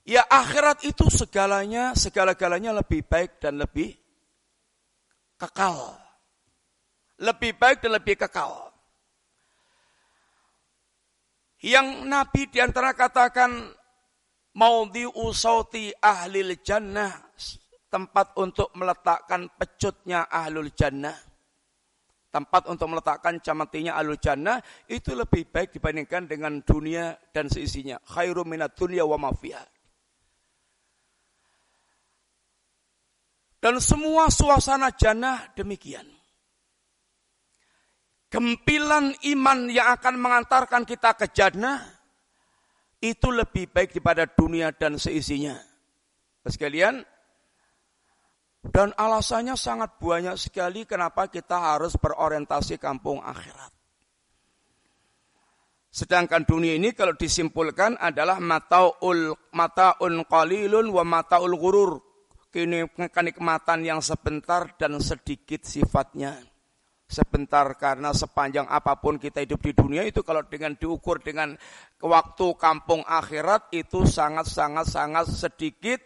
ya 0.05 0.29
akhirat 0.29 0.85
itu 0.85 1.09
segalanya, 1.09 1.97
segala-galanya 1.97 2.77
lebih 2.85 3.09
baik 3.09 3.41
dan 3.41 3.57
lebih 3.57 3.89
kekal. 5.41 5.97
Lebih 7.25 7.57
baik 7.57 7.81
dan 7.81 7.97
lebih 7.97 8.21
kekal. 8.21 8.69
Yang 11.65 12.05
Nabi 12.05 12.53
di 12.53 12.61
antara 12.61 12.93
katakan 12.93 13.81
mau 14.55 14.87
usauti 15.19 15.91
ahli 15.99 16.43
jannah 16.63 17.11
tempat 17.91 18.35
untuk 18.39 18.71
meletakkan 18.75 19.51
pecutnya 19.55 20.27
ahlul 20.31 20.71
jannah 20.75 21.35
tempat 22.35 22.67
untuk 22.67 22.91
meletakkan 22.91 23.39
camatinya 23.39 23.95
alul 23.95 24.19
jannah 24.19 24.59
itu 24.91 25.15
lebih 25.15 25.47
baik 25.47 25.71
dibandingkan 25.71 26.27
dengan 26.27 26.59
dunia 26.67 27.15
dan 27.31 27.47
seisinya. 27.47 28.03
Khairu 28.03 28.43
minat 28.43 28.75
dunia 28.75 29.07
wa 29.07 29.15
mafiyah. 29.15 29.63
Dan 33.63 33.79
semua 33.79 34.35
suasana 34.35 34.91
jannah 34.99 35.55
demikian. 35.55 36.11
Gempilan 38.35 39.15
iman 39.31 39.71
yang 39.71 39.95
akan 39.95 40.19
mengantarkan 40.19 40.83
kita 40.83 41.15
ke 41.15 41.31
jannah 41.31 41.87
itu 43.05 43.29
lebih 43.29 43.69
baik 43.69 43.93
daripada 43.93 44.25
dunia 44.25 44.73
dan 44.73 44.97
seisinya. 44.97 45.61
Sekalian, 46.49 47.05
dan 48.65 48.97
alasannya 48.97 49.61
sangat 49.61 50.01
banyak 50.01 50.41
sekali 50.41 50.89
kenapa 50.89 51.29
kita 51.29 51.77
harus 51.77 52.01
berorientasi 52.01 52.81
kampung 52.81 53.21
akhirat. 53.21 53.73
Sedangkan 55.95 56.43
dunia 56.43 56.75
ini 56.75 56.91
kalau 56.97 57.15
disimpulkan 57.15 57.95
adalah 58.01 58.41
mataul 58.43 59.37
mataun 59.55 60.27
qalilun 60.27 60.91
wa 60.91 61.05
mataul 61.05 61.55
ghurur. 61.55 61.93
Kini 62.51 62.87
kenikmatan 63.11 63.83
yang 63.83 64.01
sebentar 64.03 64.75
dan 64.79 64.99
sedikit 65.03 65.67
sifatnya. 65.67 66.54
Sebentar 67.05 67.69
karena 67.77 68.17
sepanjang 68.17 68.65
apa 68.65 68.97
pun 68.97 69.21
kita 69.21 69.45
hidup 69.45 69.61
di 69.61 69.77
dunia 69.77 70.03
itu 70.09 70.25
kalau 70.25 70.41
dengan 70.49 70.73
diukur 70.73 71.21
dengan 71.21 71.53
waktu 72.01 72.47
kampung 72.57 73.05
akhirat 73.05 73.69
itu 73.77 74.09
sangat-sangat 74.09 74.89
sangat 74.89 75.29
sedikit 75.29 76.01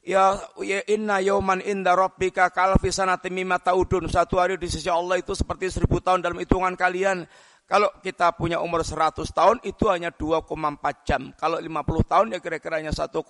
Ya, 0.00 0.32
ya 0.64 0.80
inna 0.88 1.20
yauman 1.20 1.60
inda 1.60 1.92
rabbika 1.92 2.48
kalfi 2.48 2.88
sanati 2.88 3.28
mimma 3.28 3.60
taudun. 3.60 4.08
Satu 4.08 4.40
hari 4.40 4.56
di 4.56 4.64
sisi 4.64 4.88
Allah 4.88 5.20
itu 5.20 5.36
seperti 5.36 5.68
seribu 5.68 6.00
tahun 6.00 6.24
dalam 6.24 6.40
hitungan 6.40 6.72
kalian. 6.72 7.28
Kalau 7.68 7.86
kita 8.02 8.34
punya 8.34 8.58
umur 8.58 8.82
100 8.82 9.22
tahun 9.30 9.62
itu 9.62 9.86
hanya 9.86 10.10
2,4 10.10 11.06
jam. 11.06 11.30
Kalau 11.38 11.60
50 11.62 11.70
tahun 12.02 12.26
ya 12.34 12.38
kira-kira 12.42 12.82
hanya 12.82 12.90
1,2 12.90 13.22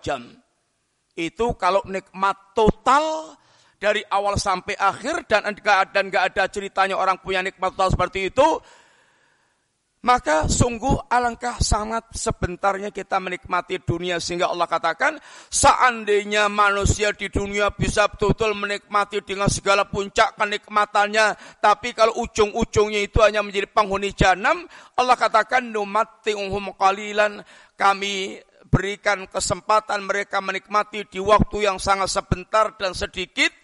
jam. 0.00 0.22
Itu 1.12 1.52
kalau 1.58 1.84
nikmat 1.84 2.56
total 2.56 3.36
dari 3.84 4.00
awal 4.08 4.40
sampai 4.40 4.72
akhir 4.80 5.28
dan 5.28 5.44
dan 5.92 6.08
ada 6.08 6.48
ceritanya 6.48 6.96
orang 6.96 7.20
punya 7.20 7.44
nikmat 7.44 7.76
total 7.76 7.92
seperti 7.92 8.32
itu, 8.32 8.48
maka 10.08 10.48
sungguh 10.48 11.04
alangkah 11.12 11.60
sangat 11.60 12.08
sebentarnya 12.16 12.88
kita 12.88 13.20
menikmati 13.20 13.84
dunia. 13.84 14.16
Sehingga 14.24 14.48
Allah 14.48 14.64
katakan 14.64 15.20
seandainya 15.52 16.48
manusia 16.48 17.12
di 17.12 17.28
dunia 17.28 17.76
bisa 17.76 18.08
betul-betul 18.08 18.56
menikmati 18.56 19.20
dengan 19.20 19.52
segala 19.52 19.84
puncak 19.84 20.32
kenikmatannya 20.40 21.60
tapi 21.60 21.92
kalau 21.92 22.16
ujung-ujungnya 22.24 23.04
itu 23.04 23.20
hanya 23.20 23.44
menjadi 23.44 23.68
penghuni 23.68 24.16
jahanam 24.16 24.64
Allah 24.96 25.16
katakan 25.20 25.60
numatti'uhum 25.68 26.72
qalilan. 26.80 27.44
Kami 27.74 28.38
berikan 28.74 29.30
kesempatan 29.30 30.02
mereka 30.02 30.42
menikmati 30.42 31.06
di 31.06 31.22
waktu 31.22 31.70
yang 31.70 31.78
sangat 31.78 32.10
sebentar 32.10 32.74
dan 32.74 32.90
sedikit 32.90 33.54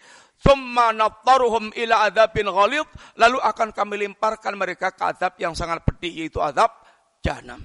Thumma 0.41 0.89
nattaruhum 0.97 1.69
ila 1.77 2.09
adabin 2.09 2.49
ghalid. 2.49 2.89
Lalu 3.21 3.39
akan 3.45 3.77
kami 3.77 4.09
lemparkan 4.09 4.57
mereka 4.57 4.97
ke 4.97 5.05
adab 5.05 5.37
yang 5.37 5.53
sangat 5.53 5.85
pedih, 5.85 6.25
yaitu 6.25 6.41
adab 6.41 6.73
jahanam. 7.21 7.61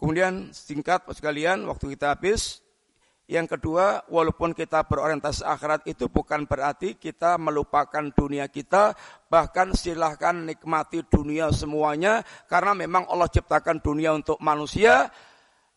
Kemudian 0.00 0.48
singkat 0.56 1.04
sekalian, 1.12 1.68
waktu 1.68 1.92
kita 1.92 2.16
habis. 2.16 2.64
Yang 3.30 3.54
kedua, 3.54 4.02
walaupun 4.10 4.50
kita 4.50 4.82
berorientasi 4.90 5.46
akhirat 5.46 5.86
itu 5.86 6.10
bukan 6.10 6.50
berarti 6.50 6.98
kita 6.98 7.38
melupakan 7.38 8.02
dunia 8.10 8.50
kita, 8.50 8.98
bahkan 9.30 9.70
silahkan 9.70 10.34
nikmati 10.34 11.06
dunia 11.06 11.54
semuanya, 11.54 12.26
karena 12.50 12.74
memang 12.74 13.06
Allah 13.06 13.30
ciptakan 13.30 13.78
dunia 13.78 14.10
untuk 14.10 14.42
manusia, 14.42 15.06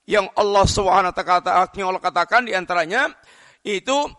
yang 0.10 0.26
Allah 0.34 0.66
SWT 0.66 1.22
Allah 1.22 2.02
katakan 2.02 2.50
di 2.50 2.58
antaranya, 2.58 3.14
itu 3.62 4.10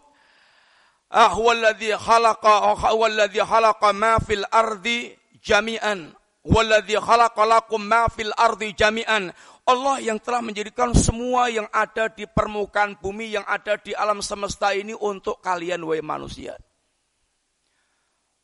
Ah 1.14 1.30
huwallazi 1.30 1.95
khalaqa 1.95 2.74
huwallazi 2.91 3.39
khalaqa 3.39 3.95
ma 3.95 4.18
fil 4.18 4.43
ardi 4.51 5.14
jami'an. 5.39 6.11
Huwallazi 6.43 6.99
khalaqa 6.99 7.47
lakum 7.47 7.87
ma 7.87 8.11
fil 8.11 8.35
ardi 8.35 8.74
jami'an. 8.74 9.30
Allah 9.65 9.97
yang 9.97 10.21
telah 10.21 10.45
menjadikan 10.45 10.93
semua 10.93 11.49
yang 11.49 11.65
ada 11.73 12.12
di 12.12 12.29
permukaan 12.29 13.01
bumi, 13.01 13.33
yang 13.33 13.49
ada 13.49 13.81
di 13.81 13.97
alam 13.97 14.21
semesta 14.21 14.77
ini 14.77 14.93
untuk 14.93 15.41
kalian, 15.41 15.81
wahai 15.89 16.05
manusia. 16.05 16.53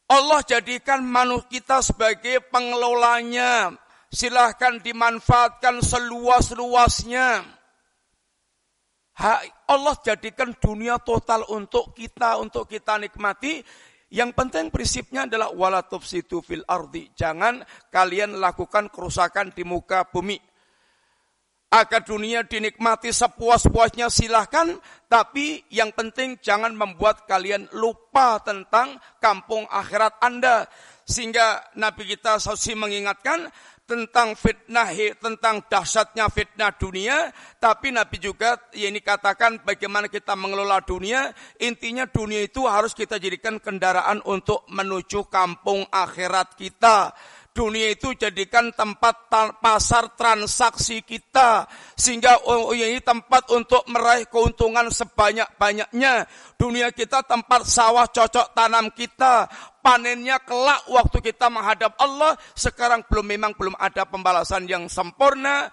Allah 0.08 0.40
jadikan 0.42 1.04
manusia 1.04 1.46
kita 1.60 1.84
sebagai 1.84 2.40
pengelolanya. 2.48 3.76
Silahkan 4.10 4.82
dimanfaatkan 4.82 5.78
seluas-luasnya. 5.86 7.46
Allah 9.70 9.94
jadikan 10.02 10.50
dunia 10.58 10.98
total 10.98 11.46
untuk 11.52 11.94
kita, 11.94 12.42
untuk 12.42 12.66
kita 12.66 12.98
nikmati. 12.98 13.62
Yang 14.10 14.30
penting 14.34 14.74
prinsipnya 14.74 15.30
adalah 15.30 15.54
wala 15.54 15.86
tufsidu 15.86 16.42
fil 16.42 16.66
ardi. 16.66 17.14
Jangan 17.14 17.62
kalian 17.94 18.42
lakukan 18.42 18.90
kerusakan 18.90 19.54
di 19.54 19.62
muka 19.62 20.02
bumi. 20.10 20.49
Agar 21.70 22.02
dunia 22.02 22.42
dinikmati 22.42 23.14
sepuas-puasnya 23.14 24.10
silahkan, 24.10 24.74
tapi 25.06 25.62
yang 25.70 25.94
penting 25.94 26.34
jangan 26.42 26.74
membuat 26.74 27.30
kalian 27.30 27.70
lupa 27.78 28.42
tentang 28.42 28.98
kampung 29.22 29.70
akhirat 29.70 30.18
Anda. 30.18 30.66
Sehingga 31.06 31.70
Nabi 31.78 32.10
kita 32.10 32.42
Sausi 32.42 32.74
mengingatkan, 32.74 33.46
tentang 33.90 34.38
fitnah, 34.38 34.86
tentang 35.18 35.66
dahsyatnya 35.66 36.30
fitnah 36.30 36.70
dunia, 36.78 37.34
tapi 37.58 37.90
Nabi 37.90 38.22
juga 38.22 38.54
ya 38.70 38.86
ini 38.86 39.02
katakan 39.02 39.66
bagaimana 39.66 40.06
kita 40.06 40.38
mengelola 40.38 40.78
dunia, 40.86 41.34
intinya 41.58 42.06
dunia 42.06 42.46
itu 42.46 42.70
harus 42.70 42.94
kita 42.94 43.18
jadikan 43.18 43.58
kendaraan 43.58 44.22
untuk 44.30 44.62
menuju 44.70 45.26
kampung 45.26 45.82
akhirat 45.90 46.54
kita. 46.54 47.10
Dunia 47.60 47.92
itu 47.92 48.16
jadikan 48.16 48.72
tempat 48.72 49.28
pasar 49.60 50.16
transaksi 50.16 51.04
kita. 51.04 51.68
Sehingga 51.92 52.40
oh, 52.48 52.72
oh, 52.72 52.74
ini 52.74 53.04
tempat 53.04 53.52
untuk 53.52 53.84
meraih 53.84 54.24
keuntungan 54.32 54.88
sebanyak-banyaknya. 54.88 56.24
Dunia 56.56 56.88
kita 56.88 57.20
tempat 57.20 57.68
sawah 57.68 58.08
cocok 58.08 58.56
tanam 58.56 58.88
kita. 58.96 59.44
Panennya 59.84 60.40
kelak 60.40 60.88
waktu 60.88 61.20
kita 61.20 61.52
menghadap 61.52 62.00
Allah. 62.00 62.32
Sekarang 62.56 63.04
belum 63.04 63.28
memang 63.28 63.52
belum 63.52 63.76
ada 63.76 64.08
pembalasan 64.08 64.64
yang 64.64 64.88
sempurna. 64.88 65.68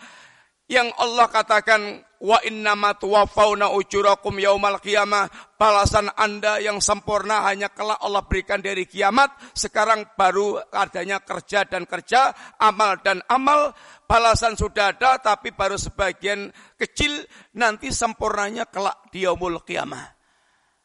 Yang 0.68 0.92
Allah 1.00 1.28
katakan 1.32 1.82
wa 2.20 2.44
innama 2.44 2.92
tuwaffawna 3.00 3.72
ujurakum 3.72 4.36
yaumal 4.36 4.84
qiyamah. 4.84 5.32
Balasan 5.56 6.12
Anda 6.20 6.60
yang 6.60 6.84
sempurna 6.84 7.48
hanya 7.48 7.72
kelak 7.72 7.98
Allah 8.04 8.28
berikan 8.28 8.60
dari 8.60 8.84
kiamat. 8.84 9.32
Sekarang 9.56 10.04
baru 10.20 10.60
adanya 10.76 11.24
kerja 11.24 11.64
dan 11.64 11.88
kerja 11.88 12.36
amal 12.60 13.00
dan 13.00 13.24
amal. 13.32 13.72
Balasan 14.08 14.60
sudah 14.60 14.92
ada 14.92 15.24
tapi 15.24 15.56
baru 15.56 15.80
sebagian 15.80 16.52
kecil. 16.76 17.24
Nanti 17.56 17.88
sempurnanya 17.88 18.68
kelak 18.68 19.08
di 19.10 19.24
yaumul 19.24 19.64
qiyamah. 19.64 20.04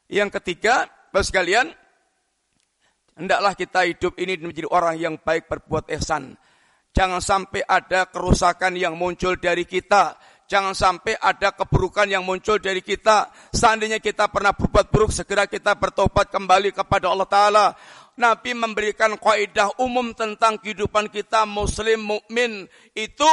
Yang 0.07 0.39
ketiga 0.39 0.87
Bapak 1.13 1.29
sekalian 1.29 1.69
hendaklah 3.21 3.53
kita 3.53 3.85
hidup 3.85 4.17
ini 4.17 4.41
menjadi 4.41 4.65
orang 4.73 4.97
yang 4.97 5.15
baik 5.21 5.45
berbuat 5.45 5.93
ihsan 6.01 6.41
Jangan 6.93 7.25
sampai 7.25 7.65
ada 7.65 8.05
kerusakan 8.13 8.77
yang 8.77 9.01
muncul 9.01 9.41
dari 9.41 9.65
kita. 9.65 10.17
Jangan 10.45 10.77
sampai 10.77 11.17
ada 11.17 11.57
keburukan 11.57 12.05
yang 12.05 12.29
muncul 12.29 12.61
dari 12.61 12.85
kita. 12.85 13.33
Seandainya 13.49 13.97
kita 13.97 14.29
pernah 14.29 14.53
berbuat 14.53 14.93
buruk, 14.93 15.09
segera 15.09 15.49
kita 15.49 15.73
bertobat 15.81 16.29
kembali 16.29 16.77
kepada 16.77 17.09
Allah 17.09 17.25
Ta'ala. 17.25 17.67
Nabi 18.13 18.53
memberikan 18.53 19.17
kaidah 19.17 19.73
umum 19.81 20.13
tentang 20.13 20.61
kehidupan 20.61 21.09
kita 21.09 21.49
muslim 21.49 22.05
mukmin 22.05 22.69
itu 22.93 23.31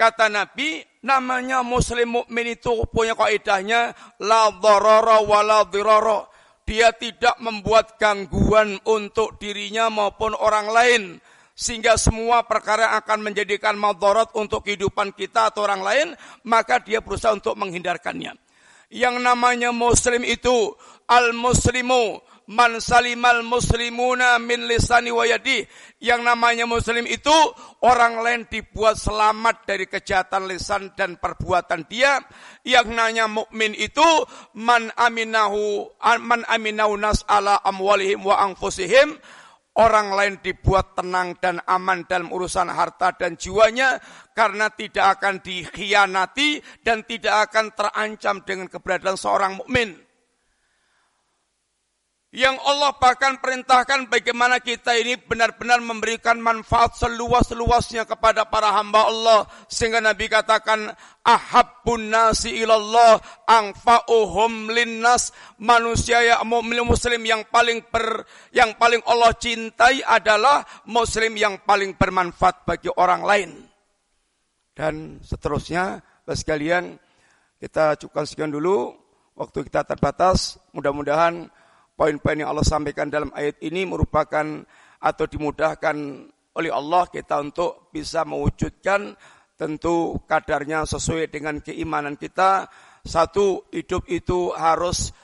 kata 0.00 0.32
Nabi 0.32 0.80
namanya 1.04 1.60
muslim 1.60 2.16
mukmin 2.16 2.56
itu 2.56 2.72
punya 2.88 3.12
kaidahnya 3.12 3.92
la 4.24 4.48
dharara 4.56 5.20
wa 5.20 5.40
la 5.44 5.68
dirara 5.68 6.24
dia 6.64 6.96
tidak 6.96 7.36
membuat 7.44 8.00
gangguan 8.00 8.80
untuk 8.88 9.36
dirinya 9.36 9.92
maupun 9.92 10.32
orang 10.32 10.66
lain 10.72 11.02
sehingga 11.62 11.94
semua 11.94 12.42
perkara 12.42 12.98
akan 12.98 13.30
menjadikan 13.30 13.78
madarat 13.78 14.34
untuk 14.34 14.66
kehidupan 14.66 15.14
kita 15.14 15.54
atau 15.54 15.62
orang 15.62 15.86
lain, 15.86 16.08
maka 16.42 16.82
dia 16.82 16.98
berusaha 16.98 17.30
untuk 17.30 17.54
menghindarkannya. 17.54 18.34
Yang 18.90 19.16
namanya 19.22 19.70
muslim 19.70 20.26
itu 20.26 20.74
al-muslimu 21.06 22.20
man 22.50 22.82
salimal 22.82 23.40
muslimuna 23.46 24.36
min 24.42 24.66
lisani 24.66 25.08
wa 25.08 25.24
yadi. 25.24 25.64
Yang 26.02 26.20
namanya 26.26 26.66
muslim 26.66 27.06
itu 27.06 27.32
orang 27.86 28.20
lain 28.20 28.42
dibuat 28.50 28.98
selamat 28.98 29.64
dari 29.64 29.86
kejahatan 29.86 30.50
lisan 30.50 30.92
dan 30.98 31.16
perbuatan 31.16 31.86
dia. 31.86 32.18
Yang 32.66 32.92
namanya 32.92 33.30
mukmin 33.30 33.72
itu 33.78 34.04
man 34.58 34.90
aminahu 34.98 35.88
man 36.20 36.42
aminahu 36.50 36.98
nas 36.98 37.22
ala 37.30 37.62
amwalihim 37.62 38.26
wa 38.26 38.44
anfusihim 38.44 39.16
Orang 39.72 40.12
lain 40.12 40.36
dibuat 40.44 40.92
tenang 40.92 41.32
dan 41.40 41.56
aman 41.64 42.04
dalam 42.04 42.28
urusan 42.28 42.68
harta 42.68 43.16
dan 43.16 43.40
jiwanya 43.40 43.96
karena 44.36 44.68
tidak 44.68 45.16
akan 45.16 45.40
dikhianati 45.40 46.60
dan 46.84 47.00
tidak 47.08 47.48
akan 47.48 47.72
terancam 47.72 48.44
dengan 48.44 48.68
keberadaan 48.68 49.16
seorang 49.16 49.56
mukmin 49.56 49.96
yang 52.32 52.56
Allah 52.64 52.96
bahkan 52.96 53.36
perintahkan 53.44 54.08
bagaimana 54.08 54.56
kita 54.56 54.96
ini 54.96 55.20
benar-benar 55.20 55.84
memberikan 55.84 56.40
manfaat 56.40 56.96
seluas-luasnya 56.96 58.08
kepada 58.08 58.48
para 58.48 58.72
hamba 58.72 59.04
Allah. 59.04 59.44
Sehingga 59.68 60.00
Nabi 60.00 60.32
katakan 60.32 60.96
ahabbun 61.20 62.08
nasi 62.08 62.56
ilallah 62.56 63.20
anfa'uhum 63.44 64.72
linnas. 64.72 65.36
Manusia 65.60 66.24
yang 66.24 66.48
muslim 66.88 67.20
yang 67.20 67.44
paling 67.52 67.84
ber, 67.92 68.24
yang 68.56 68.80
paling 68.80 69.04
Allah 69.04 69.36
cintai 69.36 70.00
adalah 70.00 70.64
muslim 70.88 71.36
yang 71.36 71.60
paling 71.68 72.00
bermanfaat 72.00 72.64
bagi 72.64 72.88
orang 72.96 73.28
lain. 73.28 73.50
Dan 74.72 75.20
seterusnya 75.20 76.00
sekalian 76.32 76.96
kita 77.60 78.00
cukupkan 78.00 78.24
sekian 78.24 78.48
dulu. 78.48 78.96
Waktu 79.36 79.68
kita 79.68 79.84
terbatas. 79.84 80.56
Mudah-mudahan 80.72 81.60
poin-poin 82.02 82.34
yang 82.34 82.50
Allah 82.50 82.66
sampaikan 82.66 83.06
dalam 83.06 83.30
ayat 83.30 83.62
ini 83.62 83.86
merupakan 83.86 84.42
atau 84.98 85.24
dimudahkan 85.30 86.26
oleh 86.58 86.74
Allah 86.74 87.06
kita 87.06 87.38
untuk 87.38 87.94
bisa 87.94 88.26
mewujudkan 88.26 89.14
tentu 89.54 90.18
kadarnya 90.26 90.82
sesuai 90.82 91.30
dengan 91.30 91.62
keimanan 91.62 92.18
kita. 92.18 92.66
Satu, 93.06 93.70
hidup 93.70 94.10
itu 94.10 94.50
harus 94.50 95.14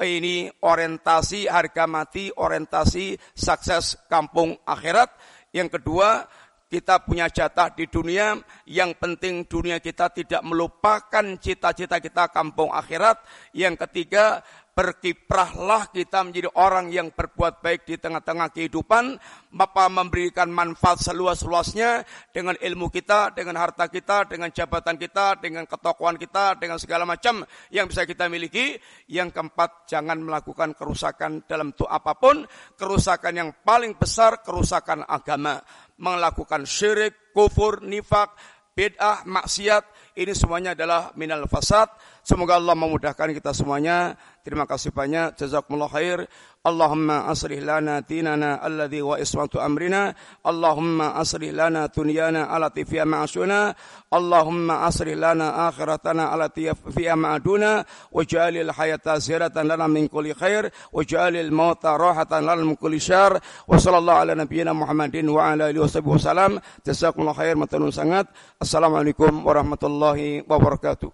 ini 0.00 0.48
orientasi 0.48 1.52
harga 1.52 1.84
mati, 1.84 2.32
orientasi 2.32 3.36
sukses 3.36 4.00
kampung 4.08 4.56
akhirat. 4.64 5.12
Yang 5.52 5.76
kedua, 5.76 6.24
kita 6.72 7.04
punya 7.04 7.28
jatah 7.28 7.68
di 7.76 7.84
dunia, 7.84 8.40
yang 8.64 8.96
penting 8.96 9.44
dunia 9.44 9.76
kita 9.84 10.08
tidak 10.08 10.40
melupakan 10.40 11.36
cita-cita 11.36 12.00
kita 12.00 12.32
kampung 12.32 12.72
akhirat. 12.72 13.20
Yang 13.52 13.84
ketiga, 13.84 14.40
berkiprahlah 14.72 15.92
kita 15.92 16.24
menjadi 16.24 16.48
orang 16.56 16.88
yang 16.88 17.12
berbuat 17.12 17.60
baik 17.60 17.84
di 17.84 18.00
tengah-tengah 18.00 18.48
kehidupan, 18.56 19.20
Bapak 19.52 19.92
memberikan 19.92 20.48
manfaat 20.48 21.04
seluas-luasnya 21.04 22.08
dengan 22.32 22.56
ilmu 22.56 22.88
kita, 22.88 23.36
dengan 23.36 23.60
harta 23.60 23.92
kita, 23.92 24.24
dengan 24.24 24.48
jabatan 24.48 24.96
kita, 24.96 25.36
dengan 25.44 25.68
ketokohan 25.68 26.16
kita, 26.16 26.56
dengan 26.56 26.80
segala 26.80 27.04
macam 27.04 27.44
yang 27.68 27.84
bisa 27.84 28.08
kita 28.08 28.32
miliki. 28.32 28.80
Yang 29.12 29.36
keempat, 29.36 29.92
jangan 29.92 30.16
melakukan 30.24 30.72
kerusakan 30.72 31.44
dalam 31.44 31.76
tuh 31.76 31.84
apa 31.84 32.16
pun, 32.16 32.40
kerusakan 32.80 33.32
yang 33.36 33.50
paling 33.60 34.00
besar, 34.00 34.40
kerusakan 34.40 35.04
agama. 35.04 35.60
Melakukan 36.00 36.64
syirik, 36.64 37.36
kufur, 37.36 37.84
nifak, 37.84 38.32
bid'ah, 38.72 39.28
maksiat, 39.28 40.16
ini 40.16 40.32
semuanya 40.36 40.76
adalah 40.76 41.12
minal 41.16 41.48
fasad. 41.48 41.88
Semoga 42.22 42.54
Allah 42.54 42.78
memudahkan 42.78 43.34
kita 43.34 43.50
semuanya. 43.50 44.14
Terima 44.46 44.62
kasih 44.62 44.94
banyak. 44.94 45.34
Jazakumullah 45.34 45.90
khair. 45.90 46.22
Allahumma 46.62 47.26
aslih 47.26 47.58
lana 47.58 47.98
dinana 48.06 48.62
alladhi 48.62 49.02
wa 49.02 49.18
ismatu 49.18 49.58
amrina. 49.58 50.14
Allahumma 50.46 51.18
aslih 51.18 51.50
lana 51.50 51.90
dunyana 51.90 52.46
alati 52.46 52.86
fiya 52.86 53.02
ma'asuna. 53.02 53.74
Allahumma 54.06 54.86
aslih 54.86 55.18
lana 55.18 55.66
akhiratana 55.66 56.30
alati 56.30 56.70
fiya 56.94 57.18
ma'aduna. 57.18 57.82
Wajalil 58.14 58.70
hayata 58.70 59.18
ziratan 59.18 59.66
lana 59.66 59.90
min 59.90 60.06
kulli 60.06 60.30
khair. 60.30 60.70
Wajalil 60.94 61.50
mauta 61.50 61.98
rahatan 61.98 62.46
lana 62.46 62.62
min 62.62 62.78
kulli 62.78 63.02
syar. 63.02 63.42
Wa 63.66 63.82
sallallahu 63.82 64.22
ala 64.22 64.38
nabiyyina 64.38 64.70
Muhammadin 64.70 65.26
wa 65.26 65.50
ala 65.50 65.74
alihi 65.74 65.82
wa 65.82 66.22
sallam. 66.22 66.62
Jazakumullah 66.86 67.34
khair. 67.34 67.58
Matanun 67.58 67.90
sangat. 67.90 68.30
Assalamualaikum 68.62 69.42
warahmatullahi 69.42 70.46
wabarakatuh. 70.46 71.10